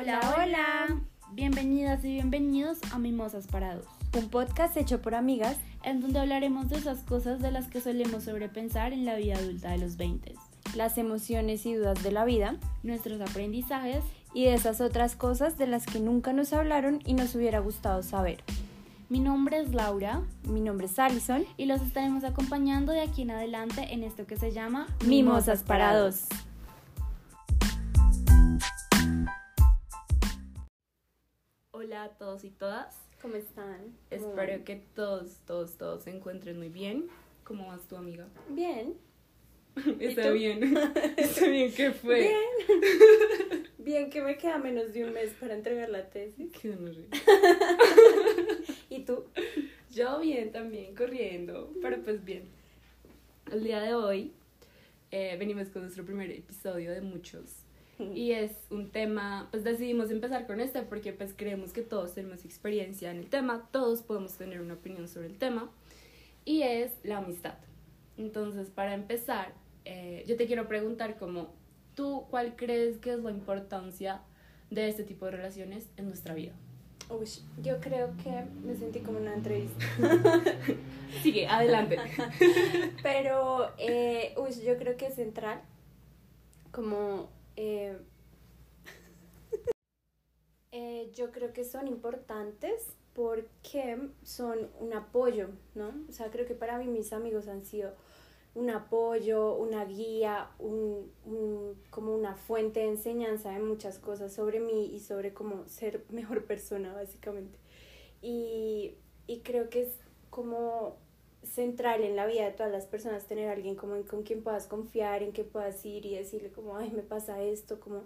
Hola, 0.00 0.34
hola. 0.34 1.00
Bienvenidas 1.32 2.02
y 2.06 2.12
bienvenidos 2.12 2.78
a 2.90 2.98
Mimosas 2.98 3.46
Parados, 3.46 3.84
un 4.16 4.30
podcast 4.30 4.74
hecho 4.78 5.02
por 5.02 5.14
amigas 5.14 5.58
en 5.82 6.00
donde 6.00 6.20
hablaremos 6.20 6.70
de 6.70 6.78
esas 6.78 7.00
cosas 7.00 7.42
de 7.42 7.50
las 7.50 7.68
que 7.68 7.82
solemos 7.82 8.24
sobrepensar 8.24 8.94
en 8.94 9.04
la 9.04 9.16
vida 9.16 9.36
adulta 9.36 9.72
de 9.72 9.76
los 9.76 9.98
20, 9.98 10.36
las 10.74 10.96
emociones 10.96 11.66
y 11.66 11.74
dudas 11.74 12.02
de 12.02 12.12
la 12.12 12.24
vida, 12.24 12.56
nuestros 12.82 13.20
aprendizajes 13.20 14.02
y 14.32 14.44
de 14.44 14.54
esas 14.54 14.80
otras 14.80 15.16
cosas 15.16 15.58
de 15.58 15.66
las 15.66 15.84
que 15.84 16.00
nunca 16.00 16.32
nos 16.32 16.54
hablaron 16.54 17.00
y 17.04 17.12
nos 17.12 17.34
hubiera 17.34 17.58
gustado 17.58 18.02
saber. 18.02 18.42
Mi 19.10 19.20
nombre 19.20 19.60
es 19.60 19.74
Laura. 19.74 20.22
Mi 20.44 20.60
nombre 20.60 20.86
es 20.86 20.98
Alison. 20.98 21.44
Y 21.56 21.66
los 21.66 21.82
estaremos 21.82 22.22
acompañando 22.22 22.92
de 22.92 23.00
aquí 23.00 23.22
en 23.22 23.32
adelante 23.32 23.92
en 23.92 24.04
esto 24.04 24.24
que 24.24 24.36
se 24.36 24.52
llama 24.52 24.86
Mimosas 25.04 25.64
Parados. 25.64 26.26
Hola 31.90 32.04
a 32.04 32.10
todos 32.10 32.44
y 32.44 32.50
todas. 32.50 32.94
¿Cómo 33.20 33.34
están? 33.34 33.96
Espero 34.10 34.62
que 34.62 34.76
todos, 34.94 35.40
todos, 35.44 35.76
todos 35.76 36.04
se 36.04 36.10
encuentren 36.10 36.56
muy 36.56 36.68
bien. 36.68 37.08
¿Cómo 37.42 37.66
vas 37.66 37.88
tu 37.88 37.96
amiga? 37.96 38.28
Bien. 38.48 38.94
Está 39.98 40.30
bien. 40.30 40.72
Está 41.16 41.48
bien, 41.48 41.74
¿qué 41.74 41.90
fue? 41.90 42.28
Bien. 42.28 43.66
Bien 43.78 44.08
que 44.08 44.22
me 44.22 44.38
queda 44.38 44.58
menos 44.58 44.92
de 44.92 45.04
un 45.04 45.12
mes 45.14 45.32
para 45.40 45.52
entregar 45.54 45.88
la 45.88 46.08
tesis. 46.08 46.52
Qué. 46.52 46.78
¿Y 48.88 49.00
tú? 49.00 49.24
Yo 49.90 50.20
bien 50.20 50.52
también, 50.52 50.94
corriendo, 50.94 51.72
pero 51.82 52.00
pues 52.04 52.24
bien. 52.24 52.44
El 53.50 53.64
día 53.64 53.80
de 53.80 53.94
hoy 53.94 54.32
eh, 55.10 55.34
venimos 55.40 55.70
con 55.70 55.82
nuestro 55.82 56.04
primer 56.04 56.30
episodio 56.30 56.92
de 56.92 57.00
muchos 57.00 57.64
y 58.14 58.32
es 58.32 58.52
un 58.70 58.90
tema, 58.90 59.48
pues 59.50 59.64
decidimos 59.64 60.10
empezar 60.10 60.46
con 60.46 60.60
este 60.60 60.82
porque 60.82 61.12
pues 61.12 61.34
creemos 61.36 61.72
que 61.72 61.82
todos 61.82 62.14
tenemos 62.14 62.44
experiencia 62.44 63.10
en 63.10 63.18
el 63.18 63.26
tema, 63.28 63.68
todos 63.70 64.02
podemos 64.02 64.32
tener 64.36 64.60
una 64.60 64.74
opinión 64.74 65.08
sobre 65.08 65.26
el 65.26 65.38
tema 65.38 65.70
y 66.44 66.62
es 66.62 66.92
la 67.02 67.18
amistad. 67.18 67.54
Entonces, 68.16 68.70
para 68.70 68.94
empezar, 68.94 69.52
eh, 69.84 70.24
yo 70.26 70.36
te 70.36 70.46
quiero 70.46 70.68
preguntar 70.68 71.18
como, 71.18 71.52
¿tú 71.94 72.26
cuál 72.30 72.56
crees 72.56 72.98
que 72.98 73.12
es 73.12 73.20
la 73.20 73.30
importancia 73.30 74.20
de 74.70 74.88
este 74.88 75.04
tipo 75.04 75.26
de 75.26 75.32
relaciones 75.32 75.88
en 75.96 76.06
nuestra 76.06 76.34
vida? 76.34 76.52
Uy, 77.08 77.26
yo 77.62 77.80
creo 77.80 78.10
que 78.22 78.30
me 78.64 78.76
sentí 78.76 79.00
como 79.00 79.18
una 79.18 79.34
entrevista. 79.34 79.84
Sigue, 81.22 81.48
adelante. 81.48 81.98
Pero, 83.02 83.72
eh, 83.78 84.34
uy, 84.36 84.50
yo 84.64 84.76
creo 84.78 84.96
que 84.96 85.06
es 85.06 85.14
central, 85.14 85.60
como 86.70 87.28
eh, 87.62 87.98
eh, 90.72 91.10
yo 91.12 91.30
creo 91.30 91.52
que 91.52 91.64
son 91.64 91.88
importantes 91.88 92.94
porque 93.12 93.98
son 94.22 94.70
un 94.80 94.94
apoyo, 94.94 95.50
¿no? 95.74 95.92
O 96.08 96.12
sea, 96.12 96.30
creo 96.30 96.46
que 96.46 96.54
para 96.54 96.78
mí 96.78 96.86
mis 96.86 97.12
amigos 97.12 97.48
han 97.48 97.66
sido 97.66 97.92
un 98.54 98.70
apoyo, 98.70 99.56
una 99.56 99.84
guía, 99.84 100.50
un, 100.58 101.12
como 101.90 102.14
una 102.14 102.34
fuente 102.34 102.80
de 102.80 102.88
enseñanza 102.88 103.50
de 103.50 103.58
muchas 103.58 103.98
cosas 103.98 104.32
sobre 104.32 104.58
mí 104.58 104.86
y 104.94 105.00
sobre 105.00 105.34
cómo 105.34 105.68
ser 105.68 106.06
mejor 106.08 106.46
persona, 106.46 106.94
básicamente. 106.94 107.58
Y, 108.22 108.94
y 109.26 109.40
creo 109.40 109.68
que 109.68 109.82
es 109.82 109.98
como 110.30 110.96
central 111.50 112.02
en 112.02 112.16
la 112.16 112.26
vida 112.26 112.44
de 112.44 112.52
todas 112.52 112.70
las 112.70 112.86
personas 112.86 113.26
tener 113.26 113.48
a 113.48 113.52
alguien 113.52 113.74
como 113.74 114.00
con 114.02 114.22
quien 114.22 114.42
puedas 114.42 114.66
confiar, 114.66 115.22
en 115.22 115.32
que 115.32 115.44
puedas 115.44 115.84
ir 115.84 116.06
y 116.06 116.14
decirle 116.14 116.50
como, 116.50 116.76
ay, 116.76 116.90
me 116.90 117.02
pasa 117.02 117.42
esto, 117.42 117.80
como 117.80 118.02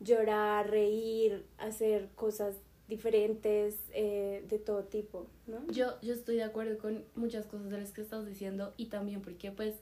llorar, 0.00 0.68
reír, 0.68 1.44
hacer 1.58 2.08
cosas 2.14 2.56
diferentes 2.88 3.76
eh, 3.92 4.44
de 4.48 4.58
todo 4.58 4.84
tipo, 4.84 5.26
¿no? 5.46 5.66
Yo, 5.72 6.00
yo 6.02 6.12
estoy 6.12 6.36
de 6.36 6.44
acuerdo 6.44 6.78
con 6.78 7.04
muchas 7.14 7.46
cosas 7.46 7.70
de 7.70 7.78
las 7.78 7.92
que 7.92 8.00
estás 8.00 8.26
diciendo 8.26 8.74
y 8.76 8.86
también 8.86 9.22
porque 9.22 9.50
pues 9.50 9.74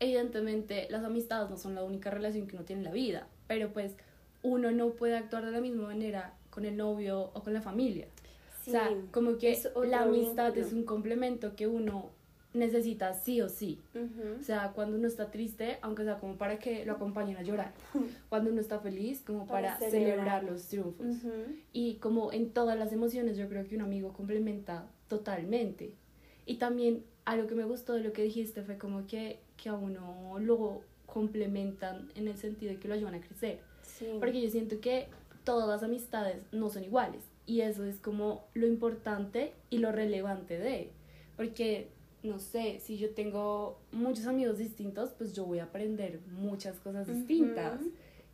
evidentemente 0.00 0.86
las 0.90 1.04
amistades 1.04 1.50
no 1.50 1.56
son 1.56 1.74
la 1.74 1.84
única 1.84 2.10
relación 2.10 2.46
que 2.46 2.56
uno 2.56 2.64
tiene 2.64 2.80
en 2.80 2.86
la 2.86 2.92
vida, 2.92 3.28
pero 3.46 3.72
pues 3.72 3.92
uno 4.42 4.70
no 4.70 4.90
puede 4.90 5.16
actuar 5.16 5.44
de 5.44 5.52
la 5.52 5.60
misma 5.60 5.86
manera 5.86 6.34
con 6.50 6.64
el 6.64 6.76
novio 6.76 7.30
o 7.34 7.42
con 7.42 7.52
la 7.52 7.60
familia. 7.60 8.06
o 8.66 8.70
sea, 8.70 8.90
como 9.10 9.36
que 9.36 9.58
la 9.86 10.02
amistad 10.02 10.56
es 10.56 10.72
un 10.72 10.84
complemento 10.84 11.56
que 11.56 11.66
uno 11.66 12.10
necesita 12.56 13.14
sí 13.14 13.40
o 13.40 13.48
sí. 13.48 13.80
O 14.38 14.42
sea, 14.42 14.72
cuando 14.74 14.96
uno 14.96 15.06
está 15.06 15.30
triste, 15.30 15.78
aunque 15.82 16.04
sea 16.04 16.18
como 16.18 16.36
para 16.36 16.58
que 16.58 16.84
lo 16.84 16.94
acompañen 16.94 17.36
a 17.36 17.42
llorar. 17.42 17.72
Cuando 18.28 18.50
uno 18.50 18.60
está 18.60 18.80
feliz, 18.80 19.22
como 19.24 19.46
para, 19.46 19.78
celebrar. 19.78 20.44
los 20.44 20.66
triunfos. 20.68 21.06
Y 21.72 21.94
como 21.96 22.32
en 22.32 22.50
todas 22.50 22.78
las 22.78 22.92
emociones, 22.92 23.36
yo 23.36 23.48
creo 23.48 23.66
que 23.66 23.76
un 23.76 23.82
amigo 23.82 24.12
complementa 24.12 24.88
totalmente. 25.08 25.92
Y 26.44 26.56
también 26.56 27.04
algo 27.24 27.46
que 27.46 27.54
me 27.54 27.64
gustó 27.64 27.94
de 27.94 28.00
lo 28.00 28.12
que 28.12 28.22
dijiste 28.22 28.62
fue 28.62 28.78
como 28.78 29.06
que, 29.06 29.40
que 29.56 29.68
a 29.68 29.74
uno 29.74 30.38
lo 30.38 30.82
complementan 31.06 32.10
en 32.14 32.28
el 32.28 32.36
sentido 32.36 32.72
de 32.72 32.78
que 32.78 32.88
lo 32.88 32.94
ayudan 32.94 33.14
a 33.14 33.20
crecer. 33.20 33.60
Porque 34.18 34.40
yo 34.42 34.50
siento 34.50 34.80
que 34.80 35.08
todas 35.44 35.68
las 35.68 35.82
amistades 35.82 36.44
no 36.52 36.70
son 36.70 36.84
iguales. 36.84 37.22
Y 37.46 37.60
eso 37.60 37.84
es 37.84 37.98
como 38.00 38.44
lo 38.54 38.66
importante 38.66 39.52
y 39.70 39.78
lo 39.78 39.92
relevante 39.92 40.58
de. 40.58 40.90
Porque 41.36 41.88
no 42.26 42.38
sé, 42.38 42.80
si 42.80 42.98
yo 42.98 43.10
tengo 43.10 43.78
muchos 43.92 44.26
amigos 44.26 44.58
distintos, 44.58 45.10
pues 45.16 45.32
yo 45.32 45.44
voy 45.44 45.60
a 45.60 45.64
aprender 45.64 46.20
muchas 46.32 46.78
cosas 46.78 47.06
distintas. 47.06 47.80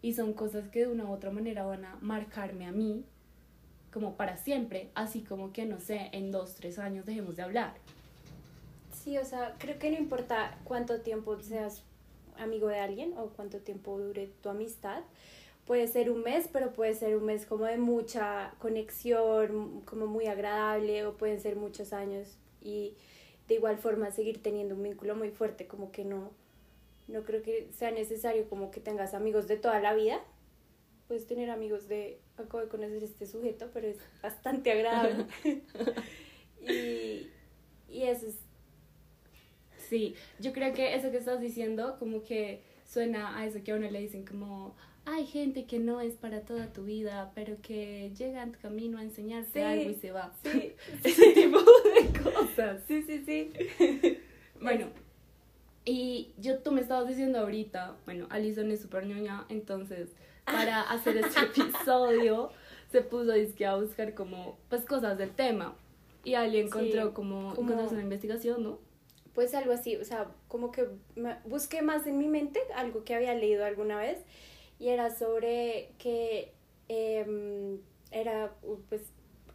Y 0.01 0.15
son 0.15 0.33
cosas 0.33 0.69
que 0.69 0.81
de 0.81 0.89
una 0.89 1.05
u 1.05 1.13
otra 1.13 1.31
manera 1.31 1.65
van 1.65 1.85
a 1.85 1.97
marcarme 2.01 2.67
a 2.67 2.73
mí 2.73 3.05
como 3.93 4.17
para 4.17 4.37
siempre, 4.37 4.91
así 4.95 5.21
como 5.21 5.53
que, 5.53 5.65
no 5.67 5.79
sé, 5.79 6.09
en 6.13 6.33
dos, 6.33 6.55
tres 6.55 6.79
años 6.79 7.07
dejemos 7.07 7.37
de 7.37 7.43
hablar. 7.43 7.75
Sí, 8.93 9.19
o 9.19 9.25
sea, 9.25 9.55
creo 9.59 9.79
que 9.79 9.91
no 9.91 9.99
importa 9.99 10.59
cuánto 10.65 11.01
tiempo 11.01 11.39
seas 11.41 11.83
amigo 12.39 12.69
de 12.69 12.79
alguien 12.79 13.15
o 13.19 13.29
cuánto 13.29 13.59
tiempo 13.59 13.99
dure 13.99 14.31
tu 14.43 14.49
amistad. 14.49 15.03
Puede 15.67 15.87
ser 15.87 16.11
un 16.11 16.23
mes, 16.23 16.49
pero 16.53 16.73
puede 16.73 16.95
ser 16.95 17.17
un 17.17 17.25
mes 17.25 17.47
como 17.47 17.67
de 17.67 17.79
mucha 17.79 18.55
conexión, 18.59 19.83
como 19.85 20.07
muy 20.07 20.27
agradable, 20.27 21.07
o 21.07 21.17
pueden 21.17 21.41
ser 21.41 21.57
muchos 21.57 21.93
años. 21.93 22.37
Y 22.61 22.95
de 23.49 23.55
igual 23.55 23.79
forma 23.79 24.11
seguir 24.11 24.43
teniendo 24.43 24.75
un 24.75 24.83
vínculo 24.83 25.15
muy 25.17 25.31
fuerte, 25.31 25.67
como 25.67 25.93
que 25.93 26.05
no, 26.05 26.31
no 27.09 27.23
creo 27.25 27.43
que 27.43 27.69
sea 27.73 27.91
necesario 27.91 28.49
como 28.49 28.71
que 28.71 28.81
tengas 28.81 29.15
amigos 29.15 29.49
de 29.49 29.57
toda 29.57 29.81
la 29.81 29.95
vida. 29.95 30.21
Puedes 31.09 31.27
tener 31.27 31.51
amigos 31.51 31.89
de, 31.89 32.21
acabo 32.37 32.61
de 32.61 32.69
conocer 32.69 33.03
este 33.03 33.27
sujeto, 33.27 33.71
pero 33.73 33.89
es 33.89 33.99
bastante 34.23 34.73
agradable. 34.73 35.27
y, 36.61 37.29
y 37.89 38.03
eso 38.05 38.27
es... 38.27 38.37
Sí, 39.89 40.15
yo 40.39 40.53
creo 40.53 40.73
que 40.73 40.95
eso 40.95 41.11
que 41.11 41.19
estás 41.19 41.41
diciendo 41.41 41.97
como 41.99 42.23
que 42.23 42.63
suena 42.87 43.39
a 43.39 43.47
eso 43.47 43.63
que 43.63 43.73
a 43.73 43.77
uno 43.77 43.91
le 43.91 44.01
dicen 44.01 44.25
como, 44.25 44.75
hay 45.05 45.27
gente 45.27 45.67
que 45.67 45.79
no 45.79 46.01
es 46.01 46.15
para 46.15 46.43
toda 46.43 46.73
tu 46.73 46.85
vida, 46.85 47.33
pero 47.35 47.57
que 47.61 48.13
llega 48.17 48.43
en 48.43 48.53
tu 48.53 48.61
camino 48.61 48.99
a 48.99 49.03
enseñarte 49.03 49.65
algo 49.65 49.91
y 49.91 49.95
se 49.95 50.13
va. 50.13 50.33
Sí, 50.45 50.75
ese 51.05 51.33
tipo 51.33 51.59
de 51.59 52.21
cosas. 52.21 52.83
Sí, 52.87 53.03
sí, 53.03 53.23
sí. 53.25 54.19
bueno, 54.61 54.87
y 55.85 56.33
yo 56.39 56.59
tú 56.61 56.71
me 56.71 56.81
estabas 56.81 57.09
diciendo 57.09 57.41
ahorita, 57.41 57.97
bueno, 58.05 58.27
Alison 58.31 58.71
es 58.71 58.81
súper 58.81 59.07
ñoña, 59.07 59.45
entonces 59.49 60.11
para 60.45 60.81
hacer 60.91 61.17
este 61.17 61.41
episodio 61.41 62.51
se 62.91 63.01
puso 63.01 63.33
disque 63.33 63.67
a 63.67 63.77
buscar 63.77 64.15
como 64.15 64.59
pues 64.69 64.85
cosas 64.85 65.19
del 65.19 65.31
tema 65.31 65.75
y 66.25 66.35
Ali 66.35 66.59
encontró 66.59 67.15
como, 67.15 67.55
como 67.55 67.75
una 67.75 68.01
investigación, 68.01 68.63
¿no? 68.63 68.79
Pues 69.35 69.55
algo 69.55 69.73
así, 69.73 69.97
o 69.97 70.05
sea, 70.05 70.29
como 70.47 70.71
que 70.71 70.87
busqué 71.47 71.83
más 71.83 72.07
en 72.07 72.19
mi 72.19 72.29
mente 72.29 72.61
algo 72.77 73.03
que 73.03 73.15
había 73.15 73.35
leído 73.35 73.65
alguna 73.65 73.97
vez 73.97 74.19
y 74.83 74.89
era 74.89 75.11
sobre 75.11 75.91
que 75.99 76.53
em, 76.89 77.79
era 78.11 78.53
pues 78.89 79.03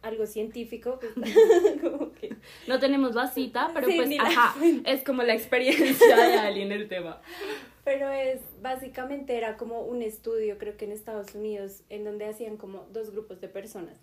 algo 0.00 0.24
científico. 0.26 0.98
Pues, 0.98 1.12
no 2.66 2.78
tenemos 2.78 3.14
la 3.14 3.26
cita, 3.26 3.70
pero 3.74 3.88
pues 3.94 4.10
ajá, 4.18 4.54
es 4.86 5.04
como 5.04 5.22
la 5.22 5.34
experiencia 5.34 6.16
de 6.16 6.38
alguien 6.38 6.72
el 6.72 6.88
tema. 6.88 7.20
Pero 7.84 8.10
es, 8.10 8.40
básicamente 8.62 9.36
era 9.36 9.58
como 9.58 9.82
un 9.82 10.00
estudio, 10.00 10.56
creo 10.56 10.78
que 10.78 10.86
en 10.86 10.92
Estados 10.92 11.34
Unidos, 11.34 11.82
en 11.90 12.04
donde 12.04 12.24
hacían 12.24 12.56
como 12.56 12.86
dos 12.90 13.10
grupos 13.10 13.38
de 13.42 13.48
personas. 13.48 13.96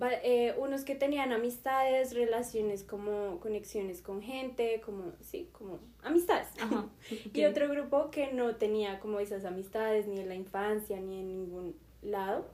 Eh, 0.00 0.54
unos 0.58 0.84
que 0.84 0.94
tenían 0.94 1.32
amistades, 1.32 2.14
relaciones 2.14 2.84
como 2.84 3.40
conexiones 3.40 4.00
con 4.00 4.22
gente, 4.22 4.80
como, 4.84 5.12
sí, 5.20 5.48
como 5.52 5.80
amistades. 6.02 6.48
Y 7.34 7.44
otro 7.44 7.68
grupo 7.68 8.10
que 8.10 8.32
no 8.32 8.56
tenía 8.56 9.00
como 9.00 9.18
esas 9.18 9.44
amistades 9.44 10.06
ni 10.06 10.20
en 10.20 10.28
la 10.28 10.34
infancia 10.34 11.00
ni 11.00 11.20
en 11.20 11.28
ningún 11.28 11.76
lado. 12.02 12.46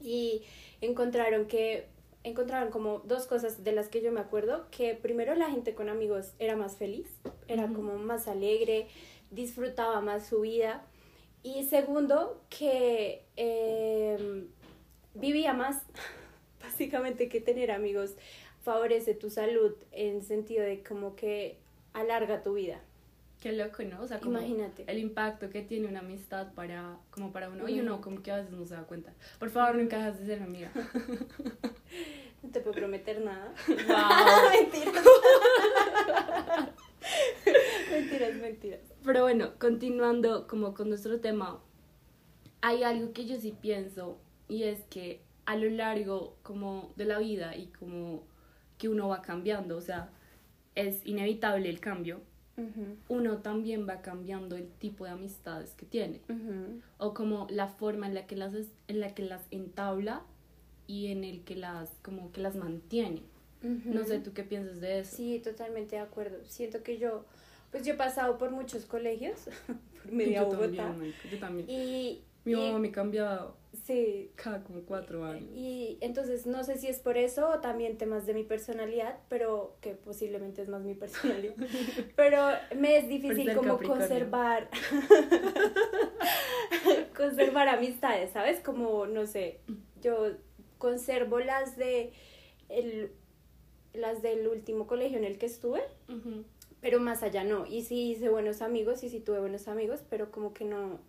Y 0.00 0.42
encontraron 0.80 1.46
que, 1.46 1.88
encontraron 2.22 2.70
como 2.70 3.00
dos 3.00 3.26
cosas 3.26 3.64
de 3.64 3.72
las 3.72 3.88
que 3.88 4.00
yo 4.00 4.12
me 4.12 4.20
acuerdo, 4.20 4.66
que 4.70 4.94
primero 4.94 5.34
la 5.34 5.50
gente 5.50 5.74
con 5.74 5.88
amigos 5.88 6.34
era 6.38 6.56
más 6.56 6.76
feliz, 6.76 7.08
era 7.48 7.66
como 7.66 7.96
más 7.96 8.28
alegre, 8.28 8.86
disfrutaba 9.30 10.00
más 10.00 10.26
su 10.26 10.42
vida. 10.42 10.86
Y 11.42 11.64
segundo, 11.64 12.42
que... 12.48 13.24
Eh, 13.36 14.46
vivía 15.14 15.52
más, 15.52 15.82
básicamente, 16.80 17.28
que 17.28 17.40
tener 17.40 17.70
amigos 17.70 18.14
favorece 18.62 19.14
tu 19.14 19.28
salud 19.28 19.74
en 19.92 20.22
sentido 20.22 20.64
de 20.64 20.82
como 20.82 21.14
que 21.14 21.58
alarga 21.92 22.42
tu 22.42 22.54
vida. 22.54 22.80
Qué 23.38 23.52
loco, 23.52 23.82
¿no? 23.82 24.02
O 24.02 24.06
sea, 24.06 24.18
como 24.18 24.38
Imagínate. 24.38 24.84
el 24.86 24.98
impacto 24.98 25.50
que 25.50 25.62
tiene 25.62 25.88
una 25.88 26.00
amistad 26.00 26.52
para, 26.54 26.98
como 27.10 27.32
para 27.32 27.50
uno, 27.50 27.68
y 27.68 27.80
uno 27.80 28.00
como 28.00 28.22
que 28.22 28.30
a 28.30 28.36
veces 28.36 28.52
no 28.52 28.66
se 28.66 28.74
da 28.74 28.84
cuenta. 28.84 29.12
Por 29.38 29.50
favor, 29.50 29.76
nunca 29.76 29.98
dejes 29.98 30.20
de 30.20 30.26
ser 30.26 30.40
mi 30.40 30.46
amiga. 30.46 30.72
No 32.42 32.48
te 32.48 32.60
puedo 32.60 32.74
prometer 32.74 33.20
nada. 33.20 33.52
Wow. 33.68 33.76
mentiras. 34.50 35.04
mentiras, 37.90 38.34
mentiras. 38.36 38.80
Pero 39.04 39.22
bueno, 39.24 39.52
continuando 39.58 40.46
como 40.46 40.72
con 40.72 40.88
nuestro 40.88 41.20
tema, 41.20 41.62
hay 42.62 42.82
algo 42.82 43.12
que 43.12 43.26
yo 43.26 43.38
sí 43.38 43.54
pienso 43.60 44.18
y 44.48 44.62
es 44.62 44.80
que 44.84 45.20
a 45.46 45.56
lo 45.56 45.68
largo 45.70 46.36
como 46.42 46.92
de 46.96 47.04
la 47.06 47.18
vida 47.18 47.56
y 47.56 47.66
como 47.68 48.22
que 48.78 48.88
uno 48.88 49.08
va 49.08 49.22
cambiando, 49.22 49.76
o 49.76 49.80
sea, 49.80 50.10
es 50.74 51.04
inevitable 51.06 51.68
el 51.68 51.80
cambio, 51.80 52.20
Ujú, 52.56 52.96
uno 53.08 53.38
también 53.38 53.88
va 53.88 54.02
cambiando 54.02 54.56
el 54.56 54.68
tipo 54.68 55.04
de 55.04 55.10
amistades 55.12 55.72
que 55.74 55.86
tiene 55.86 56.20
ujú. 56.28 56.80
o 56.98 57.14
como 57.14 57.46
la 57.50 57.68
forma 57.68 58.06
en 58.06 58.14
la 58.14 58.26
que 58.26 58.36
las 58.36 58.52
en 58.88 59.00
la 59.00 59.14
que 59.14 59.22
las 59.22 59.42
entabla 59.50 60.22
y 60.86 61.06
en 61.12 61.24
el 61.24 61.42
que 61.44 61.56
las 61.56 61.90
como 62.02 62.32
que 62.32 62.40
las 62.42 62.56
mantiene. 62.56 63.22
No 63.62 64.04
sé 64.04 64.18
tú 64.20 64.32
qué 64.32 64.42
piensas 64.42 64.80
de 64.80 65.00
eso. 65.00 65.16
Sí, 65.16 65.38
totalmente 65.38 65.96
de 65.96 66.02
acuerdo. 66.02 66.38
Siento 66.44 66.82
que 66.82 66.96
yo, 66.98 67.24
pues 67.70 67.84
yo 67.84 67.92
he 67.94 67.96
pasado 67.96 68.38
por 68.38 68.50
muchos 68.50 68.86
colegios, 68.86 69.48
por 70.02 70.12
media 70.12 70.40
yo 70.42 70.46
Bogotá. 70.48 70.76
también, 70.88 71.14
yo 71.30 71.38
también. 71.38 71.68
Y, 71.70 72.22
Mi 72.44 72.52
y- 72.52 72.56
mamá 72.56 72.78
me 72.78 72.90
cambiaba 72.90 73.54
sí, 73.90 74.30
cada 74.36 74.62
como 74.62 74.82
cuatro 74.82 75.24
años. 75.24 75.50
y 75.54 75.98
entonces 76.00 76.46
no 76.46 76.64
sé 76.64 76.78
si 76.78 76.88
es 76.88 77.00
por 77.00 77.16
eso 77.16 77.50
o 77.50 77.60
también 77.60 77.98
temas 77.98 78.26
de 78.26 78.34
mi 78.34 78.44
personalidad, 78.44 79.18
pero 79.28 79.76
que 79.80 79.94
posiblemente 79.94 80.62
es 80.62 80.68
más 80.68 80.82
mi 80.82 80.94
personalidad. 80.94 81.54
pero 82.16 82.46
me 82.76 82.96
es 82.96 83.08
difícil 83.08 83.54
como 83.54 83.78
conservar 83.78 84.68
conservar 87.16 87.68
amistades, 87.68 88.30
¿sabes? 88.30 88.60
Como 88.60 89.06
no 89.06 89.26
sé, 89.26 89.60
yo 90.00 90.32
conservo 90.78 91.40
las 91.40 91.76
de 91.76 92.12
el 92.68 93.12
las 93.92 94.22
del 94.22 94.46
último 94.46 94.86
colegio 94.86 95.18
en 95.18 95.24
el 95.24 95.38
que 95.38 95.46
estuve, 95.46 95.82
pero 96.80 97.00
más 97.00 97.22
allá 97.22 97.44
no. 97.44 97.66
Y 97.66 97.82
sí 97.82 98.12
hice 98.12 98.28
buenos 98.28 98.62
amigos 98.62 99.02
y 99.02 99.10
sí 99.10 99.20
tuve 99.20 99.40
buenos 99.40 99.68
amigos, 99.68 100.02
pero 100.08 100.30
como 100.30 100.54
que 100.54 100.64
no 100.64 101.00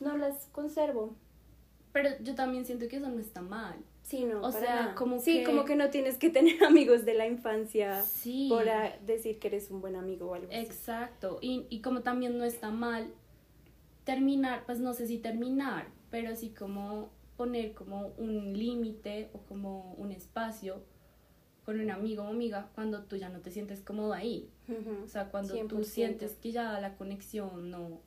no 0.00 0.16
las 0.16 0.46
conservo. 0.52 1.14
Pero 1.92 2.10
yo 2.22 2.34
también 2.34 2.64
siento 2.66 2.86
que 2.88 2.96
eso 2.96 3.08
no 3.08 3.18
está 3.20 3.42
mal. 3.42 3.76
Sí, 4.02 4.24
no, 4.24 4.42
O 4.42 4.50
sea, 4.52 4.74
nada. 4.82 4.94
como 4.94 5.18
sí, 5.20 5.38
que- 5.40 5.44
como 5.44 5.64
que 5.64 5.76
no 5.76 5.90
tienes 5.90 6.16
que 6.18 6.30
tener 6.30 6.62
amigos 6.64 7.04
de 7.04 7.14
la 7.14 7.26
infancia 7.26 8.02
Sí. 8.02 8.48
para 8.52 8.96
decir 9.06 9.38
que 9.38 9.48
eres 9.48 9.70
un 9.70 9.80
buen 9.80 9.96
amigo 9.96 10.30
o 10.30 10.34
algo 10.34 10.48
así. 10.48 10.56
Exacto. 10.60 11.38
Y, 11.40 11.66
y 11.70 11.80
como 11.80 12.02
también 12.02 12.36
no 12.38 12.44
está 12.44 12.70
mal 12.70 13.12
terminar, 14.04 14.64
pues 14.66 14.78
no 14.80 14.94
sé 14.94 15.06
si 15.06 15.18
terminar, 15.18 15.88
pero 16.10 16.34
sí 16.34 16.50
como 16.50 17.10
poner 17.36 17.72
como 17.74 18.08
un 18.18 18.52
límite 18.58 19.30
o 19.32 19.38
como 19.40 19.94
un 19.94 20.10
espacio 20.12 20.82
con 21.64 21.78
un 21.80 21.90
amigo 21.90 22.24
o 22.24 22.26
amiga 22.26 22.70
cuando 22.74 23.04
tú 23.04 23.16
ya 23.16 23.28
no 23.28 23.40
te 23.40 23.50
sientes 23.50 23.80
cómodo 23.80 24.12
ahí. 24.12 24.50
O 25.04 25.08
sea, 25.08 25.30
cuando 25.30 25.54
tú 25.66 25.78
100%. 25.78 25.84
sientes 25.84 26.32
que 26.32 26.52
ya 26.52 26.80
la 26.80 26.96
conexión 26.96 27.70
no, 27.70 28.00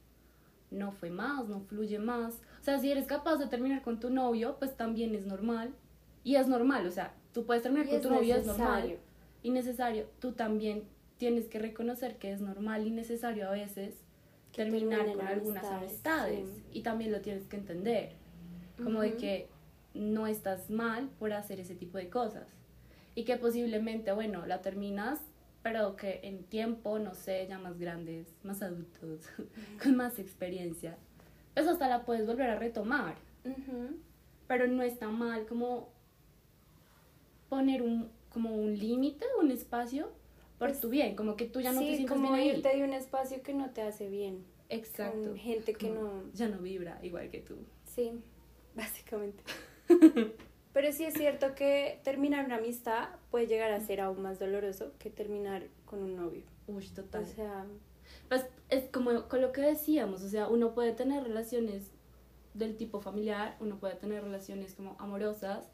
no 0.72 0.92
fue 0.92 1.10
más, 1.10 1.48
no 1.48 1.62
fluye 1.62 2.00
más. 2.00 2.42
O 2.64 2.66
sea, 2.66 2.80
si 2.80 2.90
eres 2.90 3.08
capaz 3.08 3.36
de 3.40 3.48
terminar 3.48 3.82
con 3.82 4.00
tu 4.00 4.10
novio, 4.10 4.56
pues 4.58 4.78
también 4.78 5.14
es 5.16 5.26
normal. 5.26 5.74
Y 6.24 6.38
es 6.38 6.48
normal, 6.48 6.88
o 6.88 6.92
sea, 6.92 7.14
tú 7.34 7.46
puedes 7.46 7.62
terminar 7.62 7.88
Y 7.88 7.90
con 7.90 8.02
tu 8.04 8.10
novio, 8.10 8.38
es 8.38 8.46
normal. 8.46 9.00
Y 9.42 9.50
necesario, 9.50 10.08
tú 10.20 10.32
también 10.32 10.86
tienes 11.18 11.50
que 11.50 11.60
reconocer 11.60 12.18
que 12.20 12.32
es 12.32 12.40
normal 12.40 12.88
y 12.88 12.92
necesario 12.92 13.50
a 13.50 13.52
veces 13.52 13.96
Que 14.54 14.64
terminar 14.64 15.06
con 15.14 15.28
algunas 15.28 15.66
amistades, 15.66 15.90
amistades. 15.90 16.50
sí. 16.56 16.64
Y 16.72 16.84
también 16.84 17.12
lo 17.12 17.20
tienes 17.20 17.48
que 17.48 17.58
entender. 17.58 18.14
Como 18.82 19.02
de 19.02 19.18
que 19.18 19.50
no 19.94 20.26
estás 20.26 20.70
mal 20.70 21.10
por 21.20 21.34
hacer 21.34 21.60
ese 21.60 21.76
tipo 21.76 21.98
de 21.98 22.10
cosas. 22.10 22.48
Y 23.14 23.26
que 23.26 23.36
posiblemente, 23.36 24.14
bueno, 24.14 24.46
la 24.46 24.62
terminas, 24.62 25.20
pero 25.64 25.98
que 25.98 26.22
en 26.24 26.46
tiempo, 26.46 26.98
no 26.98 27.14
sé, 27.14 27.46
ya 27.46 27.60
más 27.60 27.78
grandes, 27.78 28.34
más 28.42 28.62
adultos, 28.62 29.28
con 29.84 29.98
más 29.98 30.18
experiencia, 30.18 30.98
pues 31.54 31.68
hasta 31.68 31.88
la 31.88 32.04
puedes 32.06 32.26
volver 32.26 32.50
a 32.50 32.56
retomar. 32.60 33.16
Pero 34.48 34.68
no 34.68 34.84
está 34.84 35.08
mal 35.10 35.46
como 35.46 35.90
poner 37.50 37.82
un, 37.82 38.10
como 38.30 38.56
un 38.56 38.78
límite, 38.78 39.26
un 39.40 39.52
espacio 39.52 40.12
por 40.58 40.70
Pues, 40.70 40.80
tu 40.80 40.90
bien, 40.90 41.16
como 41.16 41.36
que 41.36 41.46
tú 41.46 41.62
ya 41.62 41.72
no 41.72 41.80
te 41.80 41.88
sientes 41.88 42.10
como 42.10 42.32
bien 42.34 42.34
ahí. 42.36 42.50
irte 42.58 42.76
de 42.76 42.84
un 42.84 42.94
espacio 42.94 43.42
que 43.42 43.54
no 43.54 43.70
te 43.72 43.82
hace 43.82 44.10
bien. 44.10 44.46
Exacto. 44.70 45.22
Con 45.30 45.38
gente 45.38 45.74
que 45.74 45.90
no... 45.90 46.24
Ya 46.34 46.48
no 46.48 46.60
vibra 46.60 47.00
igual 47.04 47.30
que 47.30 47.40
tú. 47.40 47.56
Sí, 47.86 48.12
básicamente. 48.76 49.44
Pero 50.74 50.92
sí 50.92 51.04
es 51.04 51.14
cierto 51.14 51.54
que 51.54 52.00
terminar 52.04 52.46
una 52.46 52.56
amistad 52.58 53.10
puede 53.30 53.46
llegar 53.48 53.72
a 53.72 53.80
ser 53.82 54.02
aún 54.02 54.22
más 54.24 54.40
doloroso 54.40 54.94
que 54.98 55.10
terminar 55.12 55.68
con 55.86 56.02
un 56.02 56.16
novio. 56.16 56.44
Uy, 56.68 56.88
total. 56.88 57.24
O 57.24 57.26
sea, 57.28 57.66
Pues 58.30 58.46
es 58.70 58.90
como 58.90 59.28
con 59.28 59.42
lo 59.42 59.52
que 59.52 59.62
decíamos, 59.62 60.22
o 60.24 60.30
sea, 60.30 60.48
uno 60.48 60.74
puede 60.74 60.94
tener 60.94 61.24
relaciones 61.24 61.92
del 62.54 62.76
tipo 62.76 63.02
familiar, 63.02 63.58
uno 63.60 63.80
puede 63.80 63.96
tener 63.96 64.24
relaciones 64.24 64.76
como 64.76 64.96
amorosas 65.00 65.70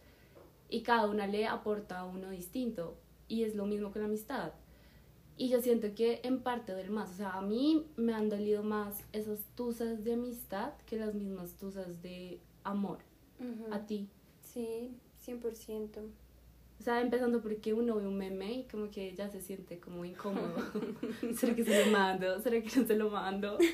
y 0.70 0.82
cada 0.82 1.08
una 1.08 1.28
le 1.28 1.48
aporta 1.48 2.00
a 2.00 2.06
uno 2.06 2.30
distinto 2.30 2.98
y 3.28 3.44
es 3.44 3.56
lo 3.56 3.66
mismo 3.66 3.92
con 3.92 4.02
la 4.02 4.08
amistad. 4.08 4.54
Y 5.38 5.48
yo 5.48 5.62
siento 5.62 5.96
que 5.96 6.20
en 6.24 6.42
parte 6.42 6.76
del 6.76 6.90
más, 6.90 7.12
o 7.12 7.14
sea, 7.14 7.32
a 7.32 7.42
mí 7.42 7.88
me 7.96 8.14
han 8.14 8.28
dolido 8.28 8.62
más 8.62 9.06
esas 9.14 9.40
tusas 9.56 10.04
de 10.04 10.14
amistad 10.14 10.74
que 10.86 10.98
las 10.98 11.14
mismas 11.14 11.54
tusas 11.54 12.02
de 12.02 12.42
amor 12.64 13.00
a 13.72 13.86
ti. 13.86 14.10
sí, 14.44 14.92
100%. 15.26 16.10
O 16.80 16.82
sea, 16.82 17.02
empezando 17.02 17.42
porque 17.42 17.74
uno 17.74 17.96
ve 17.98 18.08
un 18.08 18.18
meme 18.18 18.54
y 18.54 18.64
como 18.64 18.90
que 18.90 19.14
ya 19.14 19.30
se 19.30 19.42
siente 19.42 19.80
como 19.80 20.06
incómodo. 20.06 20.56
¿Será 21.36 21.54
que 21.56 21.66
se 21.66 21.86
lo 21.86 21.92
mando? 21.92 22.40
¿Será 22.40 22.62
que 22.62 22.80
no 22.80 22.88
se 22.88 22.96
lo 22.96 23.10
mando? 23.10 23.58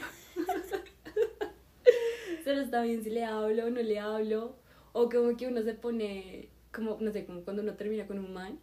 ¿Será 2.43 2.61
está 2.61 2.81
bien 2.83 3.03
si 3.03 3.09
le 3.09 3.23
hablo 3.25 3.65
o 3.65 3.69
no 3.69 3.81
le 3.81 3.99
hablo? 3.99 4.55
O 4.93 5.09
como 5.09 5.35
que 5.35 5.47
uno 5.47 5.61
se 5.63 5.73
pone, 5.73 6.49
como, 6.73 6.97
no 6.99 7.11
sé, 7.11 7.25
como 7.25 7.41
cuando 7.41 7.61
uno 7.63 7.73
termina 7.75 8.05
con 8.07 8.19
un 8.19 8.33
man, 8.33 8.59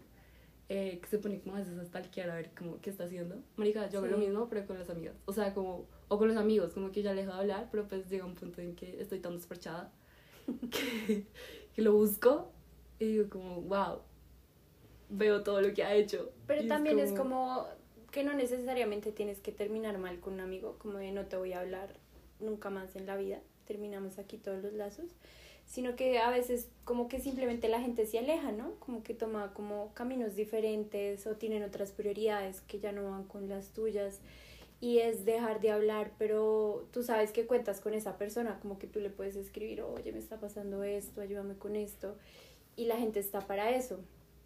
eh, 0.69 0.99
que 1.01 1.09
se 1.09 1.19
pone 1.19 1.41
como 1.41 1.57
a 1.57 1.59
veces 1.59 1.79
a 1.79 1.85
stalkear 1.85 2.31
a 2.31 2.35
ver 2.37 2.51
como 2.57 2.81
qué 2.81 2.91
está 2.91 3.05
haciendo. 3.05 3.37
Marica, 3.57 3.89
yo 3.91 3.99
hago 3.99 4.09
lo 4.09 4.17
Sí. 4.19 4.25
mismo, 4.27 4.49
pero 4.49 4.67
con 4.67 4.79
las 4.79 4.89
amigas. 4.91 5.15
O 5.27 5.33
sea, 5.33 5.53
como, 5.55 5.87
o 6.09 6.19
con 6.19 6.29
los 6.29 6.37
amigos, 6.37 6.73
como 6.73 6.91
que 6.93 7.03
ya 7.03 7.13
le 7.13 7.23
dejo 7.23 7.35
de 7.35 7.41
hablar, 7.41 7.69
pero 7.71 7.87
pues 7.89 8.09
llega 8.09 8.25
un 8.25 8.35
punto 8.35 8.61
en 8.61 8.75
que 8.75 9.01
estoy 9.01 9.19
tan 9.21 9.35
despachada 9.37 9.93
que, 10.71 11.27
que 11.75 11.83
lo 11.83 11.93
busco 11.93 12.51
y 12.99 13.05
digo 13.07 13.29
como, 13.29 13.61
wow, 13.63 13.99
veo 15.13 15.43
todo 15.43 15.61
lo 15.61 15.73
que 15.75 15.85
ha 15.85 15.95
hecho. 15.95 16.31
Pero 16.47 16.67
también 16.67 16.99
es 16.99 17.13
como 17.13 17.67
que 18.11 18.25
no 18.25 18.35
necesariamente 18.35 19.13
tienes 19.13 19.41
que 19.41 19.53
terminar 19.53 19.99
mal 19.99 20.21
con 20.21 20.35
un 20.35 20.41
amigo, 20.41 20.77
como 20.79 20.99
de 20.99 21.13
no 21.13 21.27
te 21.27 21.37
voy 21.37 21.53
a 21.53 21.61
hablar 21.61 21.95
nunca 22.41 22.71
más 22.71 22.97
en 22.97 23.07
la 23.07 23.17
vida, 23.17 23.41
terminamos 23.67 24.19
aquí 24.19 24.37
todos 24.37 24.63
los 24.63 24.73
lazos, 24.73 25.07
sino 25.65 25.97
que 25.97 26.19
a 26.19 26.31
veces 26.31 26.69
como 26.85 27.09
que 27.09 27.21
simplemente 27.21 27.69
la 27.69 27.81
gente 27.81 28.05
se 28.05 28.19
aleja, 28.19 28.53
¿no? 28.53 28.75
Como 28.81 29.03
que 29.03 29.15
toma 29.15 29.55
como 29.55 29.93
caminos 29.95 30.35
diferentes 30.35 31.27
o 31.27 31.37
tienen 31.37 31.63
otras 31.63 31.93
prioridades 31.93 32.61
que 32.63 32.81
ya 32.81 32.93
no 32.93 33.05
van 33.11 33.25
con 33.25 33.49
las 33.49 33.69
tuyas 33.69 34.21
y 34.81 34.99
es 34.99 35.25
dejar 35.25 35.61
de 35.61 35.71
hablar, 35.71 36.11
pero 36.19 36.89
tú 36.91 37.05
sabes 37.05 37.31
que 37.31 37.47
cuentas 37.47 37.81
con 37.81 37.95
esa 37.95 38.19
persona, 38.19 38.59
como 38.61 38.79
que 38.79 38.89
tú 38.89 38.99
le 38.99 39.11
puedes 39.11 39.37
escribir, 39.37 39.83
oye, 39.83 40.11
me 40.11 40.19
está 40.19 40.41
pasando 40.41 40.83
esto, 40.83 41.21
ayúdame 41.21 41.55
con 41.55 41.77
esto, 41.77 42.17
y 42.75 42.87
la 42.87 42.97
gente 42.97 43.21
está 43.21 43.41
para 43.41 43.71
eso, 43.71 44.01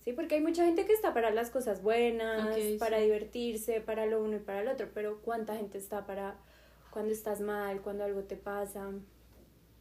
¿sí? 0.06 0.14
Porque 0.14 0.36
hay 0.36 0.40
mucha 0.40 0.64
gente 0.64 0.86
que 0.86 0.94
está 0.94 1.12
para 1.14 1.30
las 1.32 1.50
cosas 1.50 1.82
buenas, 1.82 2.46
Ok, 2.48 2.78
para 2.78 2.98
sí. 2.98 3.04
divertirse, 3.04 3.82
para 3.82 4.06
lo 4.06 4.22
uno 4.24 4.36
y 4.36 4.40
para 4.40 4.62
el 4.62 4.68
otro, 4.68 4.88
pero 4.94 5.20
¿cuánta 5.22 5.56
gente 5.56 5.78
está 5.78 6.06
para 6.06 6.38
cuando 6.90 7.12
estás 7.12 7.42
mal, 7.42 7.82
cuando 7.82 8.04
algo 8.04 8.24
te 8.24 8.36
pasa? 8.36 8.90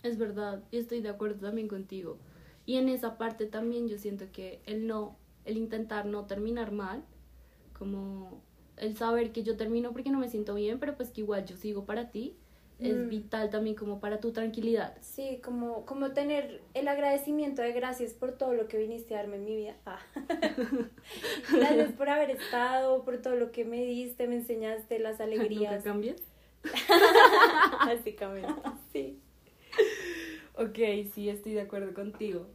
Es 0.04 0.18
verdad, 0.18 0.64
y 0.72 0.78
estoy 0.78 1.02
de 1.02 1.10
acuerdo 1.10 1.48
también 1.48 1.68
contigo. 1.68 2.20
Y 2.66 2.78
en 2.78 2.90
esa 2.90 3.18
parte 3.18 3.46
también 3.46 3.88
yo 3.88 3.98
siento 3.98 4.32
que 4.32 4.62
el 4.66 4.88
no, 4.88 5.18
el 5.46 5.58
intentar 5.58 6.06
no 6.06 6.26
terminar 6.26 6.72
mal, 6.72 7.04
como 7.78 8.44
el 8.78 8.98
saber 8.98 9.32
que 9.32 9.44
yo 9.44 9.58
termino 9.58 9.94
porque 9.94 10.10
no 10.12 10.20
me 10.20 10.30
siento 10.30 10.56
bien, 10.56 10.80
pero 10.80 10.96
pues 10.98 11.12
que 11.12 11.22
igual 11.22 11.46
yo 11.46 11.58
sigo 11.58 11.86
para 11.86 12.12
ti, 12.12 12.38
es 12.80 12.96
Mm. 12.96 13.10
vital 13.10 13.50
también 13.50 13.76
como 13.76 14.00
para 14.00 14.20
tu 14.20 14.32
tranquilidad. 14.32 14.98
Sí, 15.02 15.40
como, 15.44 15.86
como 15.86 16.12
tener 16.12 16.62
el 16.74 16.88
agradecimiento 16.88 17.62
de 17.62 17.72
gracias 17.72 18.14
por 18.14 18.34
todo 18.34 18.54
lo 18.54 18.68
que 18.68 18.78
viniste 18.78 19.16
a 19.16 19.20
darme 19.20 19.38
en 19.38 19.46
mi 19.46 19.56
vida. 19.56 19.76
Ah. 19.86 20.00
gracias 21.52 21.92
por 21.94 22.10
haber 22.10 22.32
estado, 22.32 23.04
por 23.06 23.22
todo 23.22 23.36
lo 23.36 23.52
que 23.52 23.64
me 23.66 23.84
diste, 23.84 24.28
me 24.28 24.36
enseñaste 24.36 25.00
las 25.00 25.14
Nunca 25.20 25.24
alegrías. 25.24 25.84
cambies. 25.84 26.22
Básicamente, 27.86 28.50
sí. 28.92 29.20
Ok, 30.58 30.78
sí, 31.14 31.30
estoy 31.30 31.54
de 31.54 31.62
acuerdo 31.62 31.94
contigo. 31.94 32.48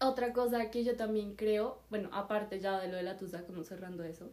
Otra 0.00 0.32
cosa 0.32 0.70
que 0.70 0.84
yo 0.84 0.96
también 0.96 1.36
creo, 1.36 1.78
bueno, 1.90 2.08
aparte 2.12 2.60
ya 2.60 2.80
de 2.80 2.88
lo 2.88 2.96
de 2.96 3.02
la 3.02 3.16
tusa, 3.16 3.44
como 3.46 3.64
cerrando 3.64 4.02
eso, 4.04 4.30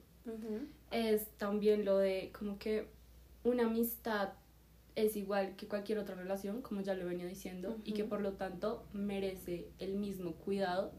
es 0.92 1.26
también 1.38 1.86
lo 1.86 1.98
de 1.98 2.32
como 2.38 2.58
que 2.58 2.88
una 3.44 3.64
amistad 3.66 4.30
es 4.96 5.16
igual 5.16 5.56
que 5.56 5.68
cualquier 5.68 5.98
otra 6.00 6.16
relación, 6.16 6.62
como 6.62 6.82
ya 6.82 6.94
lo 6.94 7.06
venía 7.06 7.26
diciendo, 7.26 7.78
y 7.84 7.94
que 7.94 8.04
por 8.04 8.22
lo 8.22 8.34
tanto 8.34 8.86
merece 8.94 9.70
el 9.80 9.96
mismo 9.96 10.34
cuidado 10.34 10.94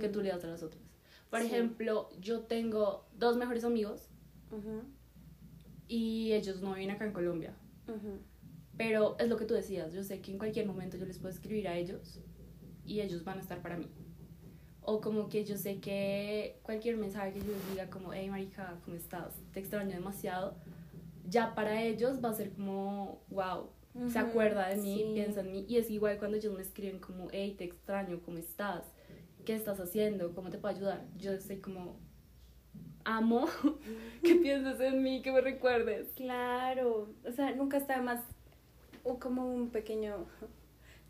que 0.00 0.08
tú 0.08 0.22
le 0.22 0.30
das 0.30 0.44
a 0.44 0.48
las 0.48 0.62
otras. 0.62 0.82
Por 1.30 1.40
ejemplo, 1.40 2.08
yo 2.20 2.40
tengo 2.42 3.06
dos 3.18 3.36
mejores 3.36 3.64
amigos 3.64 4.08
y 5.88 6.32
ellos 6.32 6.60
no 6.62 6.74
viven 6.74 6.90
acá 6.90 7.04
en 7.04 7.12
Colombia. 7.12 7.54
Pero 8.76 9.16
es 9.18 9.28
lo 9.28 9.36
que 9.36 9.44
tú 9.44 9.54
decías, 9.54 9.92
yo 9.92 10.02
sé 10.02 10.20
que 10.20 10.32
en 10.32 10.38
cualquier 10.38 10.66
momento 10.66 10.96
yo 10.96 11.06
les 11.06 11.18
puedo 11.18 11.34
escribir 11.34 11.68
a 11.68 11.76
ellos 11.76 12.20
y 12.84 13.00
ellos 13.00 13.24
van 13.24 13.38
a 13.38 13.40
estar 13.40 13.62
para 13.62 13.76
mí. 13.76 13.88
O 14.82 15.00
como 15.00 15.28
que 15.28 15.44
yo 15.44 15.56
sé 15.56 15.80
que 15.80 16.60
cualquier 16.62 16.96
mensaje 16.96 17.32
que 17.32 17.40
yo 17.40 17.52
les 17.52 17.70
diga 17.70 17.90
como, 17.90 18.12
hey 18.12 18.28
marica, 18.30 18.78
¿cómo 18.84 18.96
estás? 18.96 19.34
Te 19.52 19.60
extraño 19.60 19.90
demasiado. 19.90 20.56
Ya 21.28 21.54
para 21.54 21.82
ellos 21.82 22.24
va 22.24 22.30
a 22.30 22.34
ser 22.34 22.52
como, 22.52 23.22
wow, 23.28 23.70
se 24.08 24.18
acuerda 24.18 24.68
de 24.68 24.76
mí, 24.76 25.10
piensa 25.14 25.40
en 25.40 25.52
mí. 25.52 25.66
Y 25.68 25.78
es 25.78 25.90
igual 25.90 26.18
cuando 26.18 26.36
ellos 26.36 26.54
me 26.54 26.62
escriben 26.62 26.98
como, 26.98 27.28
hey, 27.32 27.54
te 27.56 27.64
extraño, 27.64 28.20
¿cómo 28.24 28.38
estás? 28.38 28.84
¿Qué 29.44 29.54
estás 29.54 29.80
haciendo? 29.80 30.34
¿Cómo 30.34 30.50
te 30.50 30.58
puedo 30.58 30.74
ayudar? 30.74 31.04
Yo 31.16 31.32
estoy 31.32 31.58
como, 31.58 31.98
amo 33.04 33.46
que 34.22 34.34
pienses 34.36 34.80
en 34.80 35.02
mí, 35.02 35.22
que 35.22 35.32
me 35.32 35.40
recuerdes. 35.40 36.08
Claro, 36.16 37.08
o 37.24 37.32
sea, 37.32 37.54
nunca 37.54 37.78
está 37.78 38.02
más, 38.02 38.22
o 39.02 39.18
como 39.18 39.52
un 39.52 39.70
pequeño, 39.70 40.26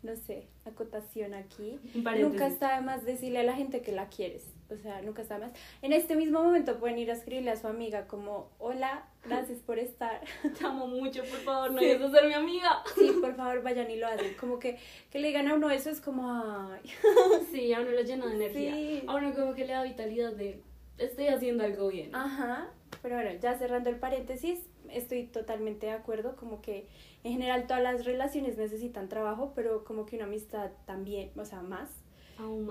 no 0.03 0.15
sé, 0.15 0.47
acotación 0.65 1.33
aquí. 1.33 1.79
Nunca 1.95 2.47
está 2.47 2.75
de 2.75 2.85
más 2.85 3.03
decirle 3.05 3.39
a 3.39 3.43
la 3.43 3.55
gente 3.55 3.81
que 3.81 3.91
la 3.91 4.07
quieres. 4.07 4.43
O 4.69 4.77
sea, 4.77 5.01
nunca 5.01 5.21
está 5.21 5.37
más. 5.37 5.51
En 5.81 5.93
este 5.93 6.15
mismo 6.15 6.43
momento 6.43 6.77
pueden 6.77 6.97
ir 6.97 7.09
a 7.09 7.13
escribirle 7.13 7.51
a 7.51 7.55
su 7.55 7.67
amiga 7.67 8.07
como, 8.07 8.49
hola, 8.59 9.07
gracias 9.23 9.59
por 9.59 9.79
estar. 9.79 10.21
Te 10.59 10.65
amo 10.65 10.87
mucho, 10.87 11.21
por 11.23 11.39
favor, 11.39 11.71
no 11.71 11.77
vayas 11.77 12.01
a 12.01 12.11
ser 12.11 12.27
mi 12.27 12.33
amiga. 12.33 12.83
Sí, 12.95 13.13
por 13.21 13.35
favor, 13.35 13.63
vayan 13.63 13.89
y 13.89 13.95
lo 13.95 14.07
hacen. 14.07 14.33
Como 14.39 14.59
que, 14.59 14.77
que 15.09 15.19
le 15.19 15.27
digan 15.27 15.47
a 15.47 15.55
uno 15.55 15.69
eso 15.69 15.89
es 15.89 16.01
como, 16.01 16.29
ay. 16.29 16.81
Sí, 17.51 17.73
a 17.73 17.81
uno 17.81 17.91
lo 17.91 18.01
llena 18.01 18.27
de 18.27 18.35
energía. 18.35 19.03
A 19.07 19.15
uno 19.15 19.33
como 19.33 19.53
que 19.53 19.65
le 19.65 19.73
da 19.73 19.83
vitalidad 19.83 20.33
de, 20.33 20.61
estoy 20.97 21.27
haciendo 21.27 21.63
algo 21.63 21.87
bien. 21.87 22.13
Ajá, 22.13 22.69
pero 23.01 23.15
bueno, 23.15 23.31
ya 23.39 23.57
cerrando 23.57 23.89
el 23.89 23.97
paréntesis, 23.97 24.59
estoy 24.89 25.27
totalmente 25.27 25.87
de 25.87 25.91
acuerdo, 25.93 26.35
como 26.35 26.61
que 26.61 26.87
en 27.23 27.33
general 27.33 27.67
todas 27.67 27.83
las 27.83 28.05
relaciones 28.05 28.57
necesitan 28.57 29.09
trabajo, 29.09 29.53
pero 29.55 29.83
como 29.83 30.05
que 30.05 30.15
una 30.15 30.25
amistad 30.25 30.71
también, 30.85 31.31
o 31.37 31.45
sea, 31.45 31.61
más. 31.61 31.89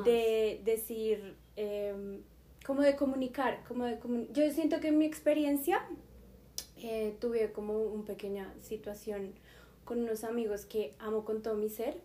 De 0.04 0.60
decir, 0.64 1.36
eh, 1.56 2.20
como 2.64 2.82
de 2.82 2.96
comunicar, 2.96 3.62
como 3.68 3.84
de 3.84 3.98
yo 4.32 4.50
siento 4.50 4.80
que 4.80 4.88
en 4.88 4.98
mi 4.98 5.06
experiencia 5.06 5.86
eh, 6.78 7.16
tuve 7.20 7.52
como 7.52 7.80
una 7.80 8.04
pequeña 8.04 8.52
situación 8.60 9.34
con 9.84 10.00
unos 10.00 10.24
amigos 10.24 10.66
que 10.66 10.94
amo 10.98 11.24
con 11.24 11.42
todo 11.42 11.54
mi 11.54 11.70
ser, 11.70 12.00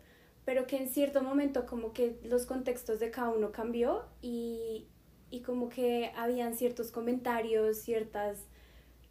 pero 0.46 0.68
que 0.68 0.78
en 0.78 0.88
cierto 0.88 1.24
momento 1.24 1.66
como 1.66 1.94
que 1.94 2.20
los 2.24 2.46
contextos 2.46 3.00
de 3.00 3.12
cada 3.12 3.30
uno 3.30 3.52
cambió 3.52 4.06
y, 4.22 4.88
y 5.30 5.42
como 5.42 5.70
que 5.70 6.12
habían 6.16 6.56
ciertos 6.56 6.92
comentarios, 6.92 7.78
ciertas, 7.78 8.46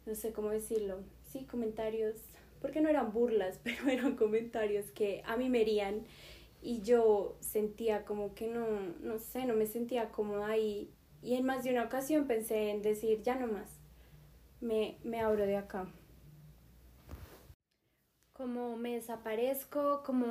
no 0.05 0.15
sé 0.15 0.31
cómo 0.31 0.49
decirlo, 0.49 0.99
sí, 1.31 1.45
comentarios, 1.45 2.15
porque 2.61 2.79
no 2.81 2.89
eran 2.89 3.11
burlas, 3.11 3.59
pero 3.63 3.89
eran 3.89 4.15
comentarios 4.15 4.85
que 4.91 5.21
a 5.25 5.35
mí 5.37 5.49
me 5.49 5.61
herían 5.61 6.05
y 6.61 6.81
yo 6.81 7.37
sentía 7.39 8.05
como 8.05 8.33
que 8.35 8.47
no, 8.47 8.65
no 9.01 9.19
sé, 9.19 9.45
no 9.45 9.55
me 9.55 9.65
sentía 9.65 10.09
cómoda 10.11 10.57
y, 10.57 10.91
y 11.21 11.35
en 11.35 11.45
más 11.45 11.63
de 11.63 11.71
una 11.71 11.85
ocasión 11.85 12.27
pensé 12.27 12.69
en 12.71 12.81
decir, 12.81 13.21
ya 13.23 13.35
no 13.35 13.47
más, 13.47 13.79
me, 14.59 14.97
me 15.03 15.21
abro 15.21 15.45
de 15.45 15.57
acá. 15.57 15.87
Como 18.33 18.77
me 18.77 18.95
desaparezco, 18.95 20.03
como 20.03 20.25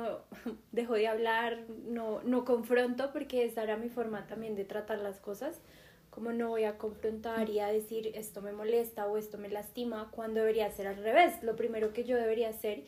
dejo 0.71 0.95
de 0.95 1.07
hablar, 1.07 1.65
no, 1.85 2.21
no 2.23 2.45
confronto, 2.45 3.11
porque 3.13 3.45
esa 3.45 3.63
era 3.63 3.77
mi 3.77 3.89
forma 3.89 4.27
también 4.27 4.55
de 4.55 4.65
tratar 4.65 4.99
las 4.99 5.19
cosas 5.19 5.61
como 6.11 6.33
no 6.33 6.49
voy 6.49 6.65
a 6.65 6.77
confrontar 6.77 7.49
y 7.49 7.59
a 7.59 7.67
decir 7.67 8.11
esto 8.15 8.41
me 8.41 8.51
molesta 8.51 9.07
o 9.07 9.17
esto 9.17 9.37
me 9.37 9.49
lastima, 9.49 10.11
cuando 10.11 10.41
debería 10.41 10.69
ser 10.69 10.85
al 10.87 10.97
revés. 10.97 11.41
Lo 11.41 11.55
primero 11.55 11.93
que 11.93 12.03
yo 12.03 12.17
debería 12.17 12.49
hacer 12.49 12.83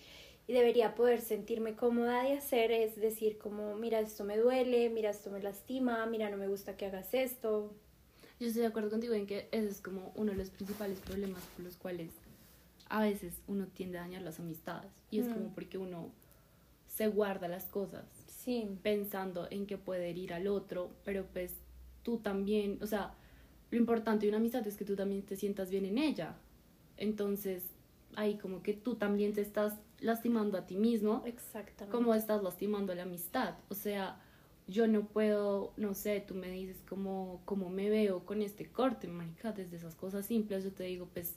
y 0.48 0.54
debería 0.54 0.96
poder 0.96 1.22
sentirme 1.22 1.76
cómoda 1.76 2.24
de 2.24 2.34
hacer 2.34 2.72
es 2.72 2.96
decir 2.96 3.38
como, 3.38 3.76
mira, 3.76 4.00
esto 4.00 4.24
me 4.24 4.38
duele, 4.38 4.90
mira, 4.90 5.10
esto 5.10 5.30
me 5.32 5.42
lastima, 5.42 6.06
mira, 6.06 6.30
no 6.30 6.38
me 6.38 6.48
gusta 6.48 6.76
que 6.76 6.86
hagas 6.86 7.14
esto. 7.14 7.74
Yo 8.40 8.48
estoy 8.48 8.62
de 8.62 8.68
acuerdo 8.68 8.90
contigo 8.90 9.14
en 9.14 9.26
que 9.26 9.48
ese 9.52 9.70
es 9.70 9.82
como 9.82 10.12
uno 10.16 10.32
de 10.32 10.38
los 10.38 10.50
principales 10.50 11.00
problemas 11.00 11.42
por 11.56 11.64
los 11.64 11.78
cuales 11.78 12.12
a 12.90 13.02
veces 13.02 13.42
uno 13.48 13.68
tiende 13.68 13.98
a 13.98 14.02
dañar 14.02 14.22
las 14.22 14.40
amistades. 14.40 14.92
Y 15.12 15.20
es 15.20 15.28
como 15.28 15.50
mm. 15.50 15.54
porque 15.54 15.78
uno 15.78 16.12
se 16.88 17.08
guarda 17.08 17.48
las 17.48 17.66
cosas 17.66 18.06
sí. 18.44 18.68
pensando 18.82 19.48
en 19.50 19.66
que 19.66 19.78
puede 19.78 20.10
herir 20.10 20.34
al 20.34 20.48
otro, 20.48 20.92
pero 21.04 21.26
pues 21.32 21.56
tú 22.04 22.18
también, 22.18 22.80
o 22.82 22.88
sea, 22.88 23.14
lo 23.72 23.78
importante 23.78 24.26
de 24.26 24.30
una 24.30 24.38
amistad 24.38 24.66
es 24.68 24.76
que 24.76 24.86
tú 24.86 24.96
también 24.96 25.24
te 25.24 25.36
sientas 25.36 25.70
bien 25.70 25.86
en 25.86 25.98
ella. 25.98 26.36
Entonces, 26.98 27.64
ahí 28.16 28.38
como 28.38 28.62
que 28.62 28.74
tú 28.74 28.96
también 28.96 29.34
te 29.34 29.42
estás 29.42 29.74
lastimando 30.04 30.58
a 30.58 30.66
ti 30.66 30.76
mismo. 30.76 31.24
Exactamente. 31.26 31.96
Como 31.96 32.14
estás 32.14 32.44
lastimando 32.44 32.94
la 32.94 33.04
amistad. 33.04 33.56
O 33.70 33.74
sea, 33.74 34.20
yo 34.68 34.88
no 34.88 35.08
puedo, 35.08 35.74
no 35.78 35.94
sé, 35.94 36.24
tú 36.26 36.36
me 36.36 36.50
dices 36.50 36.78
cómo, 36.88 37.42
cómo 37.46 37.70
me 37.70 37.90
veo 37.90 38.26
con 38.26 38.42
este 38.42 38.66
corte, 38.66 39.08
marica, 39.08 39.52
desde 39.52 39.78
esas 39.78 39.96
cosas 39.96 40.26
simples, 40.26 40.64
yo 40.64 40.72
te 40.72 40.84
digo, 40.84 41.08
pues, 41.14 41.36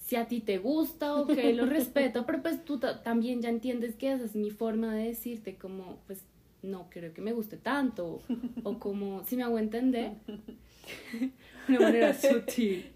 si 0.00 0.16
a 0.16 0.26
ti 0.26 0.40
te 0.40 0.58
gusta, 0.58 1.16
ok, 1.16 1.36
lo 1.54 1.66
respeto, 1.66 2.24
pero 2.26 2.42
pues 2.42 2.64
tú 2.64 2.78
también 2.78 3.42
ya 3.42 3.48
entiendes 3.48 3.96
que 3.96 4.12
esa 4.12 4.24
es 4.24 4.34
mi 4.34 4.50
forma 4.50 4.94
de 4.94 5.08
decirte, 5.08 5.56
como, 5.56 5.98
pues, 6.06 6.24
no 6.62 6.88
creo 6.90 7.12
que 7.12 7.20
me 7.20 7.32
guste 7.32 7.56
tanto, 7.56 8.22
o 8.62 8.78
como, 8.78 9.24
si 9.24 9.36
me 9.36 9.42
hago 9.42 9.58
entender, 9.58 10.14
de 10.26 11.32
una 11.68 11.80
manera 11.80 12.14
sutil. 12.14 12.92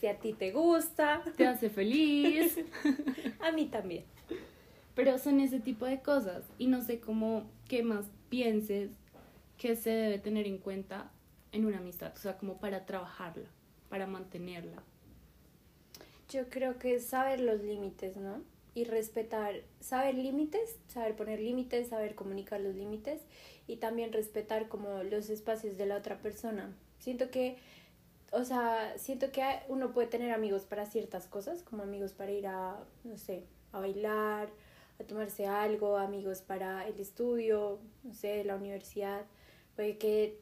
Si 0.00 0.06
a 0.06 0.18
ti 0.18 0.32
te 0.32 0.52
gusta. 0.52 1.22
Te 1.36 1.46
hace 1.46 1.70
feliz. 1.70 2.58
a 3.40 3.52
mí 3.52 3.66
también. 3.66 4.04
Pero 4.94 5.18
son 5.18 5.40
ese 5.40 5.60
tipo 5.60 5.86
de 5.86 6.00
cosas, 6.00 6.44
y 6.58 6.68
no 6.68 6.80
sé 6.82 7.00
cómo, 7.00 7.50
qué 7.68 7.82
más 7.82 8.06
pienses 8.28 8.90
que 9.58 9.74
se 9.74 9.90
debe 9.90 10.18
tener 10.18 10.46
en 10.46 10.58
cuenta 10.58 11.10
en 11.52 11.66
una 11.66 11.78
amistad, 11.78 12.12
o 12.14 12.18
sea, 12.18 12.38
como 12.38 12.58
para 12.58 12.86
trabajarla, 12.86 13.48
para 13.88 14.06
mantenerla. 14.06 14.82
Yo 16.28 16.48
creo 16.48 16.78
que 16.78 16.94
es 16.94 17.06
saber 17.06 17.40
los 17.40 17.60
límites, 17.60 18.16
¿no? 18.16 18.42
y 18.74 18.84
respetar, 18.84 19.62
saber 19.80 20.16
límites, 20.16 20.76
saber 20.88 21.14
poner 21.14 21.40
límites, 21.40 21.88
saber 21.88 22.14
comunicar 22.14 22.60
los 22.60 22.74
límites 22.74 23.22
y 23.68 23.76
también 23.76 24.12
respetar 24.12 24.68
como 24.68 25.04
los 25.04 25.30
espacios 25.30 25.76
de 25.78 25.86
la 25.86 25.96
otra 25.96 26.18
persona. 26.18 26.74
Siento 26.98 27.30
que, 27.30 27.56
o 28.34 28.44
sea, 28.44 28.94
siento 28.98 29.30
que 29.30 29.42
uno 29.68 29.92
puede 29.92 30.08
tener 30.08 30.32
amigos 30.32 30.62
para 30.62 30.86
ciertas 30.86 31.26
cosas, 31.26 31.62
como 31.62 31.82
amigos 31.82 32.12
para 32.12 32.32
ir 32.32 32.46
a, 32.46 32.78
no 33.04 33.16
sé, 33.16 33.44
a 33.72 33.78
bailar, 33.78 34.48
a 35.00 35.04
tomarse 35.04 35.46
algo, 35.46 35.96
amigos 35.96 36.42
para 36.42 36.86
el 36.86 36.98
estudio, 36.98 37.78
no 38.02 38.14
sé, 38.14 38.44
la 38.44 38.56
universidad. 38.56 39.24
Puede 39.76 39.98
que 39.98 40.40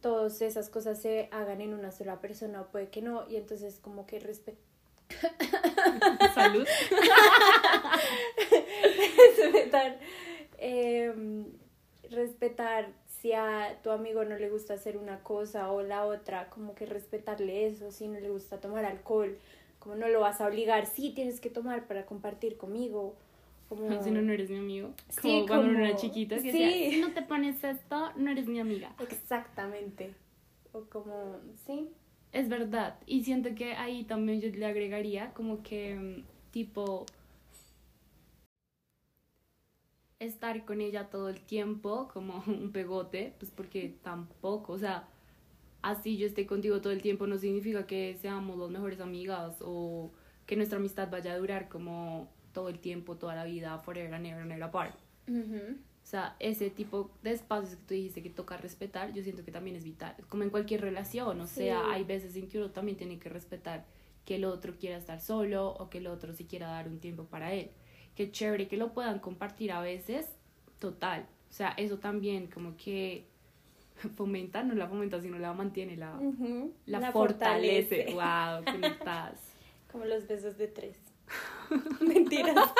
todas 0.00 0.40
esas 0.42 0.70
cosas 0.70 1.00
se 1.00 1.28
hagan 1.32 1.60
en 1.60 1.74
una 1.74 1.92
sola 1.92 2.20
persona 2.20 2.62
o 2.62 2.66
puede 2.68 2.88
que 2.88 3.02
no, 3.02 3.28
y 3.28 3.36
entonces 3.36 3.78
como 3.80 4.06
que 4.06 4.20
respetar 4.20 4.70
Salud. 6.34 6.66
respetar, 9.36 9.98
em, 10.58 11.46
respetar 12.40 12.88
si 13.06 13.32
a 13.32 13.78
tu 13.82 13.90
amigo 13.90 14.24
no 14.24 14.36
le 14.36 14.48
gusta 14.48 14.74
hacer 14.74 14.96
una 14.96 15.22
cosa 15.22 15.70
o 15.70 15.82
la 15.82 16.06
otra, 16.06 16.48
como 16.48 16.74
que 16.74 16.86
respetarle 16.86 17.66
eso, 17.66 17.90
si 17.90 18.08
no 18.08 18.18
le 18.18 18.30
gusta 18.30 18.60
tomar 18.60 18.86
alcohol, 18.86 19.36
como 19.78 19.94
no 19.94 20.08
lo 20.08 20.20
vas 20.20 20.40
a 20.40 20.46
obligar, 20.46 20.86
sí 20.86 21.12
tienes 21.14 21.38
que 21.40 21.50
tomar 21.50 21.86
para 21.86 22.06
compartir 22.06 22.56
conmigo. 22.56 23.14
Como... 23.68 23.88
Si 24.02 24.10
no, 24.10 24.22
no 24.22 24.32
eres 24.32 24.48
mi 24.48 24.56
amigo. 24.56 24.94
Como 25.20 25.46
cuando 25.46 25.68
uno 25.68 25.84
era 25.84 25.96
chiquita, 25.96 26.36
que 26.36 26.50
sí. 26.50 26.90
si 26.92 27.00
no 27.00 27.12
te 27.12 27.22
pones 27.22 27.62
esto, 27.62 28.10
no 28.16 28.30
eres 28.30 28.46
mi 28.46 28.58
amiga. 28.58 28.94
Exactamente. 29.00 30.14
O 30.72 30.84
como, 30.84 31.36
sí, 31.66 31.90
es 32.32 32.48
verdad. 32.48 32.98
Y 33.06 33.24
siento 33.24 33.54
que 33.54 33.74
ahí 33.74 34.04
también 34.04 34.40
yo 34.40 34.48
le 34.48 34.64
agregaría 34.64 35.32
como 35.34 35.62
que 35.62 35.94
mm, 35.94 36.52
tipo 36.52 37.04
estar 40.20 40.64
con 40.64 40.80
ella 40.80 41.08
todo 41.10 41.28
el 41.28 41.40
tiempo 41.40 42.08
como 42.12 42.44
un 42.46 42.70
pegote, 42.70 43.34
pues 43.38 43.50
porque 43.50 43.96
tampoco, 44.02 44.74
o 44.74 44.78
sea, 44.78 45.08
así 45.82 46.16
yo 46.16 46.26
esté 46.26 46.46
contigo 46.46 46.80
todo 46.80 46.92
el 46.92 47.02
tiempo 47.02 47.26
no 47.26 47.38
significa 47.38 47.86
que 47.86 48.16
seamos 48.20 48.58
las 48.58 48.70
mejores 48.70 49.00
amigas 49.00 49.56
o 49.60 50.10
que 50.46 50.56
nuestra 50.56 50.78
amistad 50.78 51.10
vaya 51.10 51.32
a 51.32 51.38
durar 51.38 51.68
como 51.68 52.28
todo 52.52 52.68
el 52.68 52.78
tiempo, 52.78 53.16
toda 53.16 53.34
la 53.34 53.44
vida, 53.44 53.78
forever 53.78 54.14
and 54.14 54.26
ever 54.26 54.42
and 54.42 54.52
ever 54.52 54.62
apart. 54.62 54.94
O 56.02 56.06
sea, 56.10 56.34
ese 56.40 56.70
tipo 56.70 57.10
de 57.22 57.32
espacios 57.32 57.76
que 57.76 57.82
tú 57.86 57.94
dijiste 57.94 58.22
que 58.22 58.30
toca 58.30 58.56
respetar, 58.56 59.12
yo 59.12 59.22
siento 59.22 59.44
que 59.44 59.52
también 59.52 59.76
es 59.76 59.84
vital. 59.84 60.16
Como 60.28 60.42
en 60.42 60.50
cualquier 60.50 60.80
relación, 60.80 61.40
o 61.40 61.46
sea, 61.46 61.92
hay 61.92 62.04
veces 62.04 62.34
en 62.34 62.48
que 62.48 62.58
uno 62.58 62.70
también 62.70 62.98
tiene 62.98 63.18
que 63.18 63.28
respetar 63.28 63.84
que 64.24 64.36
el 64.36 64.44
otro 64.44 64.74
quiera 64.76 64.96
estar 64.96 65.20
solo 65.20 65.68
o 65.70 65.88
que 65.88 65.98
el 65.98 66.08
otro 66.08 66.32
sí 66.32 66.46
quiera 66.46 66.68
dar 66.68 66.88
un 66.88 66.98
tiempo 66.98 67.24
para 67.24 67.52
él. 67.52 67.70
Que 68.14 68.30
chévere 68.30 68.68
que 68.68 68.76
lo 68.76 68.92
puedan 68.92 69.18
compartir 69.18 69.72
a 69.72 69.80
veces, 69.80 70.28
total. 70.78 71.26
O 71.48 71.52
sea, 71.52 71.70
eso 71.76 71.98
también 71.98 72.46
como 72.48 72.76
que 72.76 73.26
fomenta, 74.16 74.62
no 74.62 74.74
la 74.74 74.88
fomenta, 74.88 75.20
sino 75.20 75.38
la 75.38 75.52
mantiene, 75.52 75.96
la, 75.96 76.18
la 76.86 77.12
fortalece. 77.12 78.04
fortalece. 78.04 78.14
Wow, 78.14 78.64
conectadas. 78.64 79.40
Como 79.92 80.04
los 80.04 80.26
besos 80.28 80.56
de 80.56 80.68
tres. 80.68 80.96
Mentiras. 82.00 82.72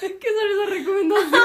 ¿Qué 0.00 0.28
son 0.28 0.46
esas 0.52 0.70
recomendaciones? 0.70 1.40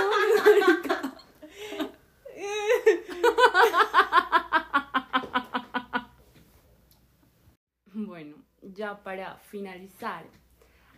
bueno, 7.94 8.36
ya 8.62 9.02
para 9.04 9.38
finalizar, 9.38 10.26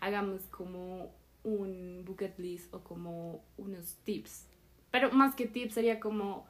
hagamos 0.02 0.42
como 0.52 1.12
un 1.44 2.04
bucket 2.06 2.38
list 2.40 2.74
o 2.74 2.82
como 2.84 3.44
unos 3.58 3.96
tips. 4.04 4.46
Pero 4.92 5.12
más 5.12 5.36
que 5.36 5.48
tips 5.48 5.74
sería 5.74 6.00
como 6.00 6.46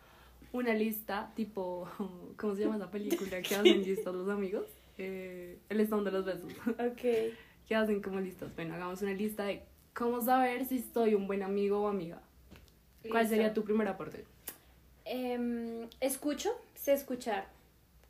una 0.53 0.73
lista, 0.73 1.31
tipo, 1.35 1.87
¿cómo 2.37 2.55
se 2.55 2.63
llama 2.63 2.77
esa 2.77 2.91
película 2.91 3.41
que 3.41 3.55
hacen 3.55 3.83
listas 3.83 4.13
los 4.13 4.29
amigos? 4.29 4.65
Eh, 4.97 5.59
el 5.69 5.79
estado 5.79 6.03
de 6.03 6.11
los 6.11 6.25
besos. 6.25 6.51
ok. 6.67 7.33
que 7.67 7.75
hacen 7.75 8.01
como 8.01 8.19
listas. 8.19 8.55
Bueno, 8.55 8.75
hagamos 8.75 9.01
una 9.01 9.13
lista 9.13 9.43
de 9.43 9.63
cómo 9.93 10.21
saber 10.21 10.65
si 10.65 10.77
estoy 10.77 11.15
un 11.15 11.27
buen 11.27 11.43
amigo 11.43 11.81
o 11.81 11.87
amiga. 11.87 12.21
¿Cuál 13.09 13.23
Listo. 13.23 13.35
sería 13.35 13.53
tu 13.53 13.63
primer 13.63 13.87
aporte? 13.87 14.25
Em, 15.05 15.87
escucho, 15.99 16.49
sé 16.75 16.93
escuchar. 16.93 17.47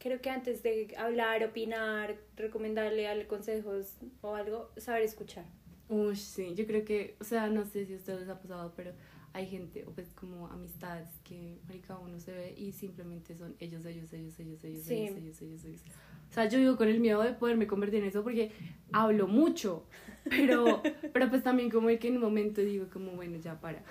Creo 0.07 0.21
que 0.21 0.29
antes 0.29 0.63
de 0.63 0.95
hablar, 0.97 1.43
opinar, 1.43 2.15
recomendarle 2.37 3.09
al 3.09 3.27
consejos 3.27 3.97
o 4.21 4.35
algo, 4.35 4.71
saber 4.77 5.01
escuchar. 5.01 5.43
Uy, 5.89 6.15
sí, 6.15 6.55
yo 6.55 6.65
creo 6.65 6.85
que, 6.85 7.17
o 7.19 7.25
sea, 7.25 7.47
no 7.49 7.65
sé 7.65 7.85
si 7.85 7.93
a 7.93 7.97
ustedes 7.97 8.21
les 8.21 8.29
ha 8.29 8.39
pasado, 8.39 8.71
pero 8.73 8.93
hay 9.33 9.47
gente, 9.47 9.83
o 9.85 9.91
pues 9.91 10.07
como 10.13 10.47
amistades 10.47 11.09
que, 11.25 11.59
marica, 11.67 11.97
uno 11.99 12.21
se 12.21 12.31
ve 12.31 12.53
y 12.57 12.71
simplemente 12.71 13.35
son 13.35 13.57
ellos, 13.59 13.85
ellos, 13.85 14.13
ellos, 14.13 14.39
ellos, 14.39 14.63
ellos, 14.63 14.83
Sí. 14.85 14.93
ellos, 14.93 15.17
ellos, 15.17 15.41
ellos, 15.41 15.65
ellos. 15.65 15.81
O 16.29 16.33
sea, 16.33 16.47
yo 16.47 16.57
vivo 16.57 16.77
con 16.77 16.87
el 16.87 17.01
miedo 17.01 17.21
de 17.21 17.33
poderme 17.33 17.67
convertir 17.67 17.99
en 18.01 18.07
eso 18.07 18.23
porque 18.23 18.53
hablo 18.93 19.27
mucho, 19.27 19.87
pero, 20.29 20.81
pero 21.11 21.29
pues 21.29 21.43
también 21.43 21.69
como 21.69 21.87
que 21.89 22.07
en 22.07 22.15
un 22.15 22.21
momento 22.21 22.61
digo 22.61 22.85
como, 22.89 23.11
bueno, 23.11 23.39
ya 23.39 23.59
para, 23.59 23.83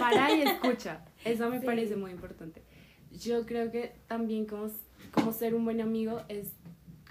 para 0.00 0.34
y 0.36 0.42
escucha. 0.42 1.04
Eso 1.24 1.48
me 1.48 1.60
Sí. 1.60 1.66
parece 1.66 1.94
muy 1.94 2.10
importante. 2.10 2.60
Yo 3.12 3.46
creo 3.46 3.70
que 3.70 3.92
también 4.08 4.46
como, 4.46 4.68
como 5.12 5.32
ser 5.32 5.54
un 5.54 5.64
buen 5.64 5.80
amigo 5.80 6.20
es 6.28 6.52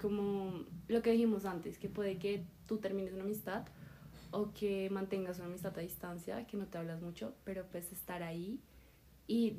como 0.00 0.64
lo 0.88 1.02
que 1.02 1.12
dijimos 1.12 1.44
antes, 1.44 1.78
que 1.78 1.88
puede 1.88 2.18
que 2.18 2.42
tú 2.66 2.78
termines 2.78 3.12
una 3.12 3.24
amistad 3.24 3.66
o 4.30 4.52
que 4.52 4.88
mantengas 4.90 5.38
una 5.38 5.48
amistad 5.48 5.76
a 5.76 5.80
distancia, 5.82 6.46
que 6.46 6.56
no 6.56 6.66
te 6.66 6.78
hablas 6.78 7.02
mucho, 7.02 7.34
pero 7.44 7.64
pues 7.70 7.92
estar 7.92 8.22
ahí 8.22 8.58
y 9.26 9.54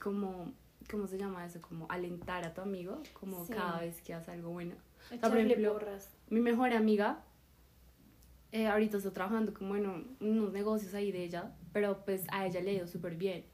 como, 0.00 0.52
¿cómo 0.90 1.06
se 1.06 1.18
llama 1.18 1.44
eso? 1.44 1.60
Como 1.60 1.86
alentar 1.90 2.44
a 2.44 2.54
tu 2.54 2.60
amigo, 2.60 3.02
como 3.12 3.44
Sí. 3.44 3.52
cada 3.52 3.80
vez 3.80 4.00
que 4.02 4.14
hace 4.14 4.30
algo 4.30 4.50
bueno. 4.50 4.74
por 5.28 5.30
ejemplo. 5.54 5.72
Mi 6.30 6.40
mejor 6.40 6.72
amiga, 6.72 7.24
eh, 8.52 8.66
ahorita 8.66 8.98
está 8.98 9.12
trabajando 9.12 9.52
como 9.54 9.76
en 9.76 9.86
un- 9.86 10.16
unos 10.20 10.52
negocios 10.52 10.94
ahí 10.94 11.10
de 11.10 11.24
ella, 11.24 11.52
pero 11.72 12.04
pues 12.04 12.24
a 12.30 12.46
ella 12.46 12.60
le 12.60 12.70
ha 12.70 12.74
ido 12.74 12.86
súper 12.86 13.16
bien. 13.16 13.44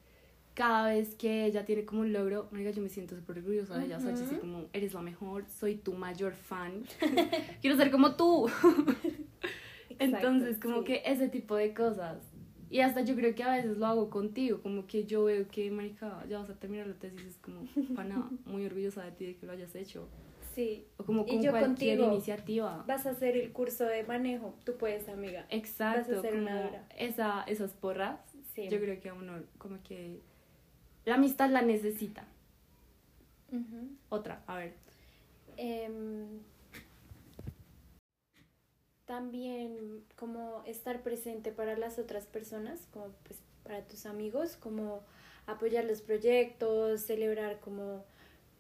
Cada 0.59 0.89
vez 0.89 1.15
que 1.15 1.45
ella 1.45 1.65
tiene 1.65 1.85
como 1.85 2.01
un 2.01 2.13
logro, 2.13 2.49
marica, 2.51 2.73
yo 2.73 2.83
me 2.83 2.89
siento 2.89 3.15
súper 3.15 3.39
orgullosa 3.39 3.79
de 3.79 3.85
ella, 3.87 3.99
o 3.99 4.01
sea, 4.01 4.11
yo 4.11 4.17
soy 4.17 4.27
Ujú. 4.27 4.41
como, 4.41 4.65
eres 4.73 4.93
la 4.93 5.03
mejor, 5.03 5.45
soy 5.49 5.77
tu 5.77 5.93
mayor 5.95 6.33
fan, 6.35 6.83
quiero 7.63 7.77
ser 7.77 7.93
como 7.93 8.17
tú. 8.17 8.51
Entonces, 10.01 10.49
Exacto, 10.51 10.69
como 10.69 10.79
sí. 10.81 10.85
que 10.87 11.03
ese 11.05 11.29
tipo 11.29 11.55
de 11.57 11.73
cosas. 11.75 12.19
Y 12.71 12.81
hasta 12.81 13.03
yo 13.03 13.15
creo 13.15 13.35
que 13.37 13.43
a 13.45 13.53
veces 13.53 13.79
lo 13.79 13.87
hago 13.87 14.11
contigo, 14.11 14.61
como 14.61 14.87
que 14.89 15.05
yo 15.05 15.25
veo 15.25 15.47
que, 15.49 15.71
marica, 15.71 16.25
ya 16.29 16.39
vas 16.41 16.51
a 16.51 16.55
terminar 16.59 16.87
la 16.89 16.95
tesis, 16.95 17.21
es 17.23 17.37
como, 17.39 17.63
pana, 17.95 18.29
muy 18.45 18.67
orgullosa 18.67 19.05
de 19.05 19.13
ti 19.13 19.27
de 19.27 19.37
que 19.37 19.47
lo 19.47 19.53
hayas 19.53 19.75
hecho. 19.77 20.09
Sí. 20.55 20.87
O 20.97 21.05
como 21.05 21.25
Y 21.29 21.35
con 21.35 21.43
yo 21.43 21.51
cualquier 21.53 21.99
contigo. 21.99 22.13
iniciativa. 22.13 22.85
Vas 22.87 23.07
a 23.07 23.11
hacer 23.11 23.37
el 23.37 23.53
curso 23.53 23.85
de 23.85 24.03
manejo. 24.03 24.57
Tú 24.65 24.77
puedes, 24.77 25.09
amiga. 25.09 25.47
Exacto, 25.51 26.11
Vas 26.17 26.19
a 26.19 26.23
ser 26.23 26.37
una 26.37 26.85
esa, 26.99 27.43
esas 27.45 27.73
porras, 27.75 28.19
Sí. 28.55 28.69
yo 28.69 28.81
creo 28.81 29.01
que 29.01 29.09
a 29.09 29.15
uno 29.15 29.35
como 29.59 29.81
que 29.85 30.21
la 31.09 31.17
amistad 31.17 31.51
la 31.51 31.63
necesita. 31.63 32.27
Otra, 34.11 34.43
a 34.47 34.57
ver. 34.59 34.75
Em, 35.57 36.41
también 39.07 40.05
como 40.17 40.63
estar 40.67 41.03
presente 41.03 41.51
para 41.53 41.77
las 41.77 41.99
otras 41.99 42.27
personas, 42.27 42.81
como 42.93 43.09
pues 43.25 43.41
para 43.65 43.83
tus 43.83 44.07
amigos, 44.07 44.57
como 44.57 45.03
apoyar 45.47 45.85
los 45.85 46.03
proyectos, 46.03 47.03
celebrar 47.03 47.61
como 47.61 48.05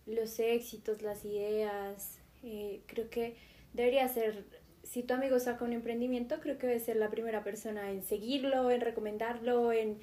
los 0.06 0.38
éxitos, 0.40 1.02
las 1.02 1.24
ideas. 1.24 2.18
Eh, 2.42 2.82
creo 2.87 3.11
que 3.11 3.37
debería 3.74 4.08
ser, 4.08 4.44
si 4.82 5.02
tu 5.02 5.14
amigo 5.14 5.38
saca 5.40 5.64
un 5.64 5.72
emprendimiento, 5.74 6.40
creo 6.40 6.58
que 6.58 6.66
debe 6.68 6.80
ser 6.80 6.96
la 6.96 7.11
primera 7.11 7.44
persona 7.44 7.90
en 7.90 8.02
seguirlo, 8.02 8.70
en 8.70 8.80
recomendarlo, 8.80 9.72
en 9.72 9.98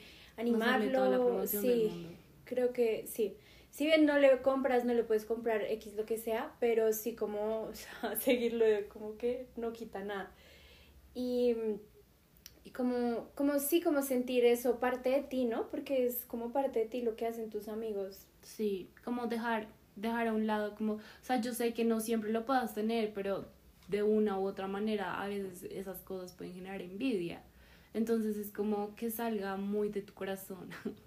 Hacerle 0.50 0.90
toda 0.90 1.10
la 1.10 1.20
animarlo. 1.20 1.24
promoción 1.24 1.68
del 1.68 1.82
Sí, 1.82 1.90
mundo. 1.90 2.10
Creo 2.46 2.74
que 2.74 3.06
sí. 3.08 3.38
Si 3.70 3.86
bien 3.86 4.06
no 4.06 4.18
le 4.18 4.42
compras, 4.42 4.86
no 4.86 4.94
le 4.94 5.04
puedes 5.04 5.26
comprar 5.26 5.62
X 5.64 5.96
lo 5.96 6.06
que 6.06 6.18
sea, 6.18 6.56
pero 6.60 6.94
sí 6.94 7.16
como 7.16 7.70
seguirlo 8.20 8.66
como 8.90 9.18
que 9.18 9.48
no 9.58 9.74
quita 9.74 10.04
nada. 10.04 10.32
Y, 11.14 11.56
y 12.64 12.72
como, 12.72 13.30
como 13.36 13.60
sí, 13.60 13.82
como 13.82 14.02
sentir 14.02 14.46
eso 14.46 14.80
parte 14.80 15.10
de 15.10 15.24
ti, 15.24 15.46
¿no? 15.46 15.68
Porque 15.70 16.06
es 16.06 16.26
como 16.26 16.52
parte 16.52 16.80
de 16.80 16.86
ti 16.86 17.02
lo 17.02 17.16
que 17.16 17.28
hacen 17.28 17.50
tus 17.50 17.68
amigos. 17.68 18.28
Sí, 18.42 18.90
como 19.04 19.28
dejar, 19.28 19.68
dejar 19.96 20.28
a 20.28 20.34
un 20.34 20.48
lado, 20.48 20.76
como, 20.76 20.94
o 20.94 21.02
sea, 21.22 21.42
yo 21.42 21.54
sé 21.54 21.74
que 21.74 21.84
no 21.84 22.00
siempre 22.00 22.32
lo 22.32 22.46
puedas 22.46 22.74
tener, 22.74 23.14
pero 23.14 23.46
de 23.88 24.04
una 24.04 24.40
u 24.40 24.46
otra 24.46 24.68
manera 24.68 25.22
a 25.22 25.28
veces 25.28 25.64
esas 25.64 26.02
cosas 26.02 26.34
pueden 26.34 26.54
generar 26.54 26.82
envidia. 26.82 27.44
Entonces 27.94 28.38
es 28.38 28.52
como 28.52 28.96
que 28.96 29.10
salga 29.10 29.56
muy 29.56 29.90
de 29.90 30.02
tu 30.02 30.14
corazón, 30.14 30.70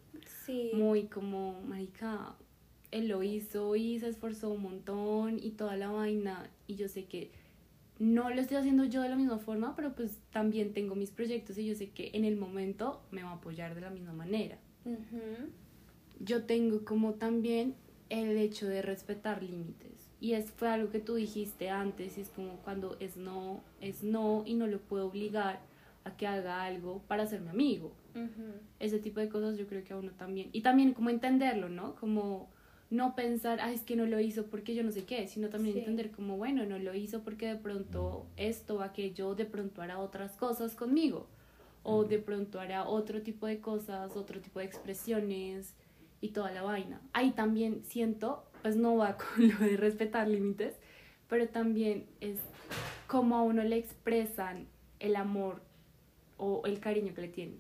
Sí. 0.49 0.71
muy 0.73 1.05
como, 1.05 1.61
marica, 1.63 2.35
él 2.91 3.09
lo 3.09 3.23
hizo 3.23 3.77
y 3.77 4.01
se 4.01 4.09
esforzó 4.09 4.51
un 4.51 4.63
montón 4.63 5.39
y 5.39 5.51
toda 5.51 5.77
la 5.77 5.91
vaina 5.91 6.49
y 6.67 6.77
yo 6.77 6.89
sé 6.89 7.05
que 7.05 7.31
no 7.99 8.31
lo 8.31 8.41
estoy 8.41 8.57
haciendo 8.57 8.85
yo 8.85 9.03
de 9.03 9.11
la 9.11 9.17
misma 9.17 9.39
forma, 9.39 9.75
pero 9.77 9.95
pues 9.95 10.19
también 10.31 10.73
tengo 10.73 10.95
mis 10.95 11.11
proyectos 11.11 11.59
y 11.59 11.67
yo 11.67 11.75
sé 11.75 11.91
que 11.91 12.11
en 12.15 12.25
el 12.25 12.37
momento 12.37 13.03
me 13.11 13.23
va 13.23 13.31
a 13.31 13.35
apoyar 13.35 13.75
de 13.75 13.83
la 13.83 13.91
misma 13.91 14.13
manera. 14.13 14.59
Yo 16.21 16.45
tengo 16.45 16.85
como 16.85 17.15
también 17.15 17.75
el 18.09 18.37
hecho 18.39 18.67
de 18.67 18.83
respetar 18.83 19.43
límites. 19.43 20.09
Y 20.21 20.33
es 20.33 20.51
fue 20.51 20.69
algo 20.69 20.91
que 20.91 20.99
tú 20.99 21.15
dijiste 21.15 21.71
antes, 21.71 22.19
y 22.19 22.23
es 22.23 22.31
como 22.31 22.57
cuando 22.65 22.97
es 22.99 23.17
no, 23.17 23.61
es 23.81 24.03
no 24.03 24.43
y 24.47 24.55
no 24.55 24.67
lo 24.67 24.81
puedo 24.81 25.07
obligar 25.07 25.61
a 26.05 26.17
que 26.17 26.27
haga 26.27 26.65
algo 26.65 27.03
para 27.07 27.27
ser 27.27 27.41
mi 27.41 27.51
amigo. 27.51 27.93
Ujú. 28.25 28.53
Ese 28.81 28.99
tipo 28.99 29.21
de 29.21 29.29
cosas 29.29 29.57
yo 29.59 29.67
creo 29.67 29.85
que 29.85 29.93
a 29.93 29.97
uno 29.97 30.13
también. 30.13 30.51
Y 30.53 30.61
también 30.63 30.93
como 30.95 31.11
entenderlo, 31.11 31.69
¿no? 31.69 31.95
Como 31.97 32.49
no 32.91 33.15
pensar, 33.15 33.59
ah, 33.61 33.73
es 33.73 33.83
que 33.83 33.97
no 33.97 34.07
lo 34.07 34.19
hizo 34.19 34.47
porque 34.47 34.75
yo 34.75 34.83
no 34.83 34.93
sé 34.93 35.05
qué, 35.05 35.27
sino 35.29 35.49
también 35.49 35.75
Sí. 35.75 35.81
entender 35.81 36.11
como, 36.11 36.37
bueno, 36.37 36.65
no 36.65 36.79
lo 36.79 36.95
hizo 36.95 37.23
porque 37.23 37.47
de 37.47 37.57
pronto 37.57 38.27
esto 38.37 38.77
o 38.77 38.81
aquello, 38.83 39.35
de 39.35 39.45
pronto 39.45 39.83
hará 39.83 39.99
otras 39.99 40.33
cosas 40.37 40.75
conmigo. 40.75 41.27
O 41.83 42.05
de 42.05 42.19
pronto 42.19 42.61
hará 42.61 42.87
otro 42.87 43.23
tipo 43.23 43.47
de 43.47 43.61
cosas, 43.61 44.15
otro 44.17 44.41
tipo 44.41 44.59
de 44.59 44.67
expresiones 44.67 45.75
y 46.21 46.29
toda 46.31 46.51
la 46.51 46.63
vaina. 46.63 47.01
Ahí 47.13 47.31
también 47.31 47.83
siento, 47.85 48.45
pues 48.63 48.77
no 48.77 48.97
va 48.97 49.17
con 49.37 49.49
lo 49.49 49.59
de 49.59 49.77
respetar 49.77 50.29
límites, 50.29 50.75
pero 51.29 51.49
también 51.49 52.07
es 52.21 52.39
como 53.07 53.37
a 53.37 53.43
uno 53.43 53.63
le 53.63 53.77
expresan 53.77 54.67
el 54.99 55.17
amor 55.17 55.63
o 56.39 56.63
el 56.67 56.81
cariño 56.81 57.13
que 57.15 57.21
le 57.23 57.29
tienen. 57.29 57.59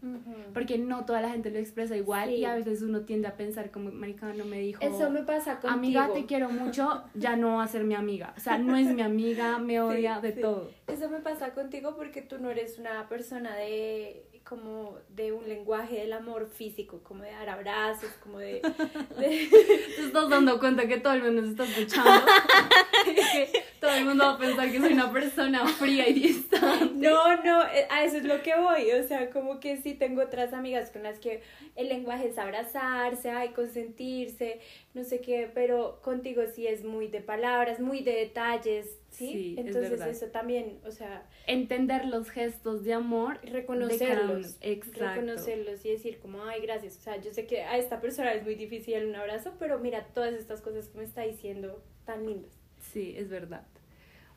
Porque 0.55 0.79
no 0.79 1.05
toda 1.05 1.21
la 1.21 1.31
gente 1.31 1.51
lo 1.51 1.59
expresa 1.59 1.97
igual 1.97 2.29
Sí. 2.29 2.37
y 2.37 2.45
a 2.45 2.55
veces 2.55 2.81
uno 2.83 3.03
tiende 3.03 3.29
a 3.29 3.37
pensar 3.37 3.71
como, 3.71 3.91
marica, 3.91 4.33
no 4.33 4.45
me 4.45 4.61
dijo, 4.61 4.81
Eso 4.83 5.11
me 5.11 5.23
pasa 5.25 5.55
contigo. 5.61 5.75
amiga, 5.75 6.11
te 6.14 6.27
quiero 6.27 6.49
mucho, 6.49 7.03
ya 7.14 7.37
no 7.37 7.57
va 7.57 7.64
a 7.64 7.69
ser 7.69 7.85
mi 7.85 7.95
amiga. 7.95 8.33
O 8.37 8.41
sea, 8.41 8.57
no 8.59 8.77
es 8.77 8.87
mi 8.95 9.03
amiga, 9.03 9.59
me 9.59 9.81
odia 9.83 10.21
de 10.21 10.33
sí. 10.33 10.41
todo. 10.41 10.71
Eso 10.87 11.09
me 11.11 11.19
pasa 11.21 11.53
contigo 11.55 11.95
porque 11.97 12.23
tú 12.23 12.38
no 12.38 12.51
eres 12.51 12.79
una 12.79 13.09
persona 13.09 13.55
de 13.57 14.25
como 14.49 14.97
de 15.11 15.33
un 15.33 15.47
lenguaje 15.47 15.97
del 15.97 16.13
amor 16.15 16.49
físico, 16.49 17.01
como 17.03 17.23
de 17.23 17.31
dar 17.33 17.49
abrazos, 17.51 18.09
como 18.23 18.39
de, 18.39 18.63
de- 19.19 19.49
Te 19.97 20.05
estás 20.07 20.29
dando 20.31 20.59
cuenta 20.59 20.87
que 20.89 20.99
todo 20.99 21.13
el 21.13 21.23
mundo 21.23 21.43
se 21.43 21.51
está 21.51 21.65
escuchando. 21.65 22.11
Que 23.05 23.63
todo 23.81 23.91
el 23.93 24.05
mundo 24.07 24.25
va 24.25 24.33
a 24.35 24.39
pensar 24.39 24.71
que 24.73 24.81
soy 24.81 24.93
una 24.95 25.13
persona 25.13 25.67
fría 25.67 26.09
y 26.09 26.15
distante. 26.15 26.95
No, 26.95 27.43
no, 27.43 27.63
eh, 27.67 27.87
a 27.91 28.05
eso 28.05 28.17
es 28.17 28.25
lo 28.25 28.43
que 28.43 28.55
voy. 28.57 28.91
o 28.93 29.07
sea, 29.07 29.31
como 29.31 29.61
que 29.61 29.77
sí 29.77 29.95
tengo 29.95 30.23
otras 30.23 30.53
amigas 30.55 30.91
con 30.91 31.03
las 31.03 31.19
que 31.19 31.43
el 31.77 31.89
lenguaje 31.89 32.29
es 32.29 32.39
abrazarse, 32.39 33.31
ay, 33.31 33.51
consentirse, 33.51 34.61
no 34.95 35.05
sé 35.05 35.21
qué, 35.21 35.51
pero 35.55 36.01
contigo 36.03 36.43
sí 36.55 36.67
es 36.67 36.85
muy 36.85 37.09
de 37.09 37.21
palabras, 37.21 37.81
muy 37.81 38.03
de 38.03 38.13
detalles, 38.13 38.97
¿sí? 39.11 39.33
Sí, 39.33 39.55
es 39.59 39.66
Entonces 39.66 40.01
eso 40.07 40.27
también, 40.27 40.79
o 40.87 40.90
sea, 40.90 41.27
Entender 41.47 42.05
los 42.05 42.31
gestos 42.31 42.85
de 42.85 42.92
amor. 42.94 43.38
reconocerlos, 43.42 44.61
de 44.61 44.73
Exacto. 44.73 45.21
reconocerlos 45.21 45.85
y 45.85 45.90
decir 45.90 46.18
como, 46.21 46.44
ay, 46.44 46.61
gracias, 46.62 46.97
o 46.99 47.01
sea, 47.01 47.21
yo 47.21 47.33
sé 47.33 47.47
que 47.47 47.62
a 47.62 47.77
esta 47.79 48.01
persona 48.01 48.33
es 48.33 48.42
muy 48.44 48.55
difícil 48.55 49.05
un 49.07 49.14
abrazo, 49.16 49.55
pero 49.59 49.79
mira 49.79 50.07
todas 50.14 50.35
estas 50.35 50.61
cosas 50.61 50.88
que 50.88 50.99
me 50.99 51.05
está 51.05 51.23
diciendo 51.23 51.83
tan 52.05 52.27
lindas. 52.27 52.53
Sí, 52.81 53.14
es 53.16 53.29
verdad. 53.29 53.66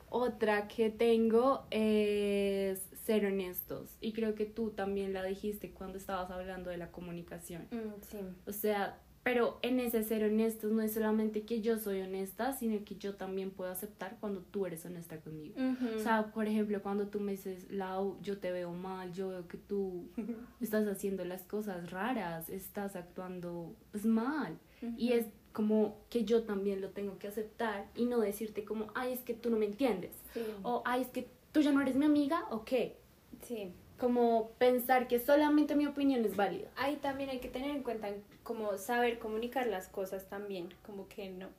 Otra 0.10 0.68
que 0.68 0.90
tengo 0.90 1.66
es 1.70 2.80
ser 3.06 3.26
honestos. 3.26 3.96
Y 4.02 4.12
creo 4.12 4.36
que 4.36 4.46
tú 4.46 4.72
también 4.72 5.14
la 5.14 5.24
dijiste 5.24 5.72
cuando 5.72 5.98
estabas 5.98 6.30
hablando 6.32 6.70
de 6.70 6.78
la 6.78 6.92
comunicación. 6.92 7.68
sí. 8.02 8.18
O 8.46 8.52
sea, 8.52 9.00
pero 9.24 9.60
en 9.62 9.80
ese 9.80 10.04
ser 10.04 10.24
honestos 10.24 10.72
no 10.72 10.82
es 10.82 10.94
solamente 10.94 11.44
que 11.44 11.62
yo 11.62 11.78
soy 11.78 12.02
honesta, 12.02 12.54
sino 12.54 12.84
que 12.84 12.96
yo 12.96 13.16
también 13.16 13.52
puedo 13.52 13.70
aceptar 13.70 14.18
cuando 14.20 14.42
tú 14.42 14.66
eres 14.66 14.84
honesta 14.86 15.20
conmigo. 15.20 15.56
O 15.96 16.00
sea, 16.00 16.32
por 16.32 16.48
ejemplo, 16.48 16.82
cuando 16.82 17.08
tú 17.08 17.20
me 17.20 17.34
dices, 17.34 17.70
Lau, 17.70 18.18
yo 18.22 18.40
te 18.40 18.52
veo 18.52 18.72
mal, 18.72 19.14
yo 19.14 19.30
veo 19.30 19.48
que 19.48 19.58
tú 19.58 20.10
estás 20.60 20.88
haciendo 20.88 21.24
las 21.24 21.44
cosas 21.44 21.92
raras, 21.92 22.50
estás 22.50 22.96
actuando 22.96 23.76
pues, 23.92 24.06
mal. 24.06 24.58
Y 24.98 25.14
es 25.14 25.28
como 25.54 26.00
que 26.10 26.26
yo 26.26 26.44
también 26.44 26.82
lo 26.82 26.90
tengo 26.90 27.20
que 27.20 27.28
aceptar 27.28 27.88
y 27.94 28.06
no 28.06 28.20
decirte 28.20 28.66
como, 28.66 28.88
ay, 28.96 29.14
es 29.14 29.20
que 29.20 29.36
tú 29.36 29.52
no 29.52 29.58
me 29.58 29.68
entiendes. 29.68 30.12
sí. 30.34 30.42
O, 30.64 30.82
ay, 30.86 31.02
es 31.02 31.10
que 31.10 31.30
tú 31.52 31.62
ya 31.62 31.72
no 31.72 31.82
eres 31.82 31.96
mi 31.96 32.06
amiga, 32.06 32.46
o 32.50 32.66
qué. 32.66 32.98
sí. 33.44 33.72
Como 34.02 34.50
pensar 34.58 35.08
que 35.08 35.20
solamente 35.20 35.76
mi 35.76 35.86
opinión 35.86 36.26
es 36.26 36.36
válida. 36.36 36.72
Ahí 36.76 36.96
también 36.96 37.30
hay 37.30 37.38
que 37.40 37.50
tener 37.50 37.70
en 37.70 37.84
cuenta 37.84 38.10
como 38.42 38.76
saber 38.80 39.20
comunicar 39.20 39.68
las 39.68 39.88
cosas 39.90 40.28
también, 40.28 40.74
como 40.84 41.08
que 41.08 41.30
no, 41.30 41.50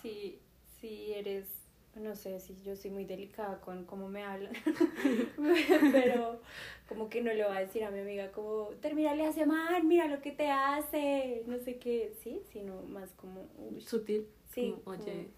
si, 0.00 0.38
si 0.80 1.12
eres, 1.12 1.48
no 1.96 2.14
sé, 2.14 2.38
si 2.38 2.56
yo 2.62 2.76
soy 2.76 2.92
muy 2.92 3.04
delicada 3.04 3.60
con 3.60 3.84
cómo 3.84 4.08
me 4.08 4.22
hablan, 4.22 4.52
pero 5.92 6.40
como 6.88 7.08
que 7.10 7.20
no 7.20 7.32
le 7.32 7.44
voy 7.44 7.56
a 7.56 7.60
decir 7.62 7.82
a 7.82 7.90
mi 7.90 7.98
amiga 7.98 8.30
como, 8.30 8.68
termina 8.80 9.16
le 9.16 9.26
hace 9.26 9.44
mal, 9.44 9.82
mira 9.82 10.06
lo 10.06 10.22
que 10.22 10.30
te 10.30 10.52
hace, 10.52 11.42
no 11.48 11.58
sé 11.58 11.78
qué, 11.80 12.14
sí, 12.22 12.42
sino 12.52 12.80
más 12.82 13.10
como, 13.14 13.48
uy, 13.58 13.80
Sutil. 13.80 14.28
Sí, 14.54 14.76
Como, 14.84 15.02
Oye, 15.02 15.30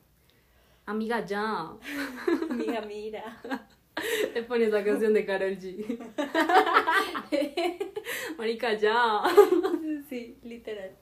amiga, 0.85 1.25
ya. 1.25 1.73
amiga, 2.51 2.83
mira. 2.83 3.41
Te 4.35 4.43
pones 4.43 4.71
la 4.71 4.85
canción 4.85 5.13
de 5.15 5.25
Carol 5.25 5.59
G. 5.59 5.99
Marica, 8.39 8.75
ya. 8.75 9.23
Sí, 10.09 10.39
literal. 10.43 10.97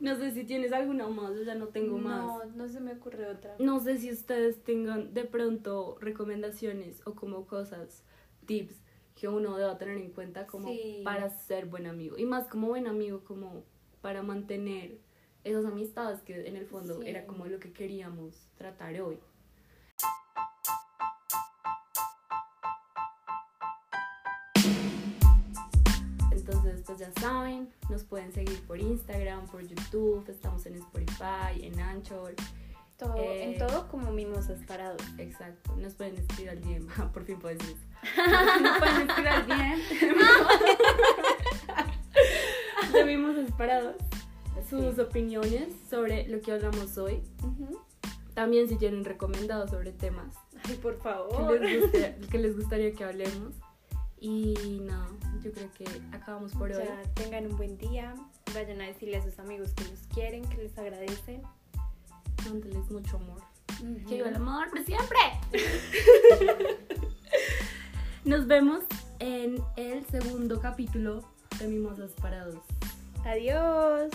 No 0.00 0.16
sé 0.16 0.32
si 0.32 0.44
tienes 0.44 0.72
alguna 0.72 1.06
más, 1.08 1.34
yo 1.36 1.42
ya 1.44 1.54
no 1.54 1.68
tengo 1.68 1.98
más. 1.98 2.20
No, 2.22 2.44
no 2.56 2.68
se 2.68 2.80
me 2.80 2.92
ocurre 2.92 3.28
otra. 3.28 3.54
No 3.58 3.78
sé 3.80 3.98
si 3.98 4.10
ustedes 4.10 4.62
tengan 4.64 5.14
de 5.14 5.24
pronto 5.24 5.96
recomendaciones 6.00 7.00
o 7.06 7.14
como 7.14 7.46
cosas, 7.46 8.02
tips 8.46 8.74
que 9.14 9.28
uno 9.28 9.56
deba 9.56 9.78
tener 9.78 9.98
en 9.98 10.10
cuenta 10.10 10.46
como 10.46 10.68
Sí. 10.68 11.02
para 11.04 11.30
ser 11.30 11.66
buen 11.66 11.86
amigo. 11.86 12.18
Y 12.18 12.24
más 12.24 12.48
como 12.48 12.68
buen 12.68 12.86
amigo, 12.88 13.22
como 13.24 13.62
para 14.00 14.22
mantener 14.22 14.98
esas 15.44 15.64
amistades 15.66 16.20
que 16.22 16.48
en 16.48 16.56
el 16.56 16.66
fondo 16.66 17.00
Sí. 17.02 17.08
era 17.08 17.26
como 17.26 17.46
lo 17.46 17.60
que 17.60 17.72
queríamos 17.72 18.48
tratar 18.56 19.00
hoy. 19.00 19.18
Ya 27.02 27.12
saben, 27.20 27.68
nos 27.90 28.04
pueden 28.04 28.32
seguir 28.32 28.60
por 28.66 28.78
Instagram, 28.78 29.46
por 29.48 29.62
YouTube, 29.62 30.24
estamos 30.28 30.64
en 30.66 30.74
Spotify, 30.76 31.60
en 31.62 31.80
Anchor. 31.80 32.34
Todo, 32.96 33.16
Eh, 33.16 33.52
en 33.54 33.58
todo 33.58 33.88
como 33.88 34.12
mimosas 34.12 34.60
parados. 34.66 35.02
Exacto, 35.18 35.74
nos 35.76 35.94
pueden 35.94 36.16
escribir 36.18 36.50
al 36.50 36.60
DM. 36.60 36.86
Por 37.12 37.24
fin 37.24 37.38
puedo 37.40 37.56
decir 37.58 37.74
eso. 37.76 38.22
Nos 38.62 38.78
pueden 38.78 39.08
escribir 39.08 39.28
al 39.28 39.46
DM. 39.48 39.80
Debimos 42.92 43.34
separados 43.46 43.96
sus 44.68 44.98
opiniones 44.98 45.68
sobre 45.90 46.28
lo 46.28 46.40
que 46.40 46.52
hablamos 46.52 46.96
hoy. 46.98 47.22
También 48.34 48.68
si 48.68 48.76
tienen 48.76 49.04
recomendados 49.04 49.70
sobre 49.70 49.92
temas 49.92 50.34
Ay, 50.64 50.76
por 50.76 50.96
que 50.96 51.02
favor. 51.02 51.60
les, 51.60 51.82
guste- 51.82 52.28
que 52.28 52.38
les 52.38 52.56
gustaría 52.56 52.92
que 52.92 53.04
hablemos. 53.04 53.54
Y 54.24 54.80
nada, 54.84 55.08
yo 55.42 55.50
creo 55.50 55.68
que 55.72 55.84
acabamos 56.12 56.52
por 56.52 56.70
hoy. 56.70 56.84
Ya, 56.84 57.02
tengan 57.14 57.46
un 57.46 57.56
buen 57.56 57.76
día. 57.76 58.14
Vayan 58.54 58.80
a 58.80 58.86
decirle 58.86 59.16
a 59.16 59.22
sus 59.24 59.36
amigos 59.40 59.72
que 59.74 59.82
los 59.82 59.98
quieren, 60.14 60.48
que 60.48 60.58
les 60.58 60.78
agradecen. 60.78 61.42
Mándeles 62.44 62.88
mucho 62.88 63.16
amor. 63.16 63.42
Que 64.06 64.14
viva 64.14 64.28
el 64.28 64.36
amor 64.36 64.70
por 64.70 64.84
siempre. 64.84 65.18
Nos 68.24 68.46
vemos 68.46 68.84
en 69.18 69.60
el 69.76 70.06
segundo 70.06 70.60
capítulo 70.60 71.24
de 71.58 71.66
Mimosas 71.66 72.12
Parados. 72.12 72.62
Adiós. 73.24 74.12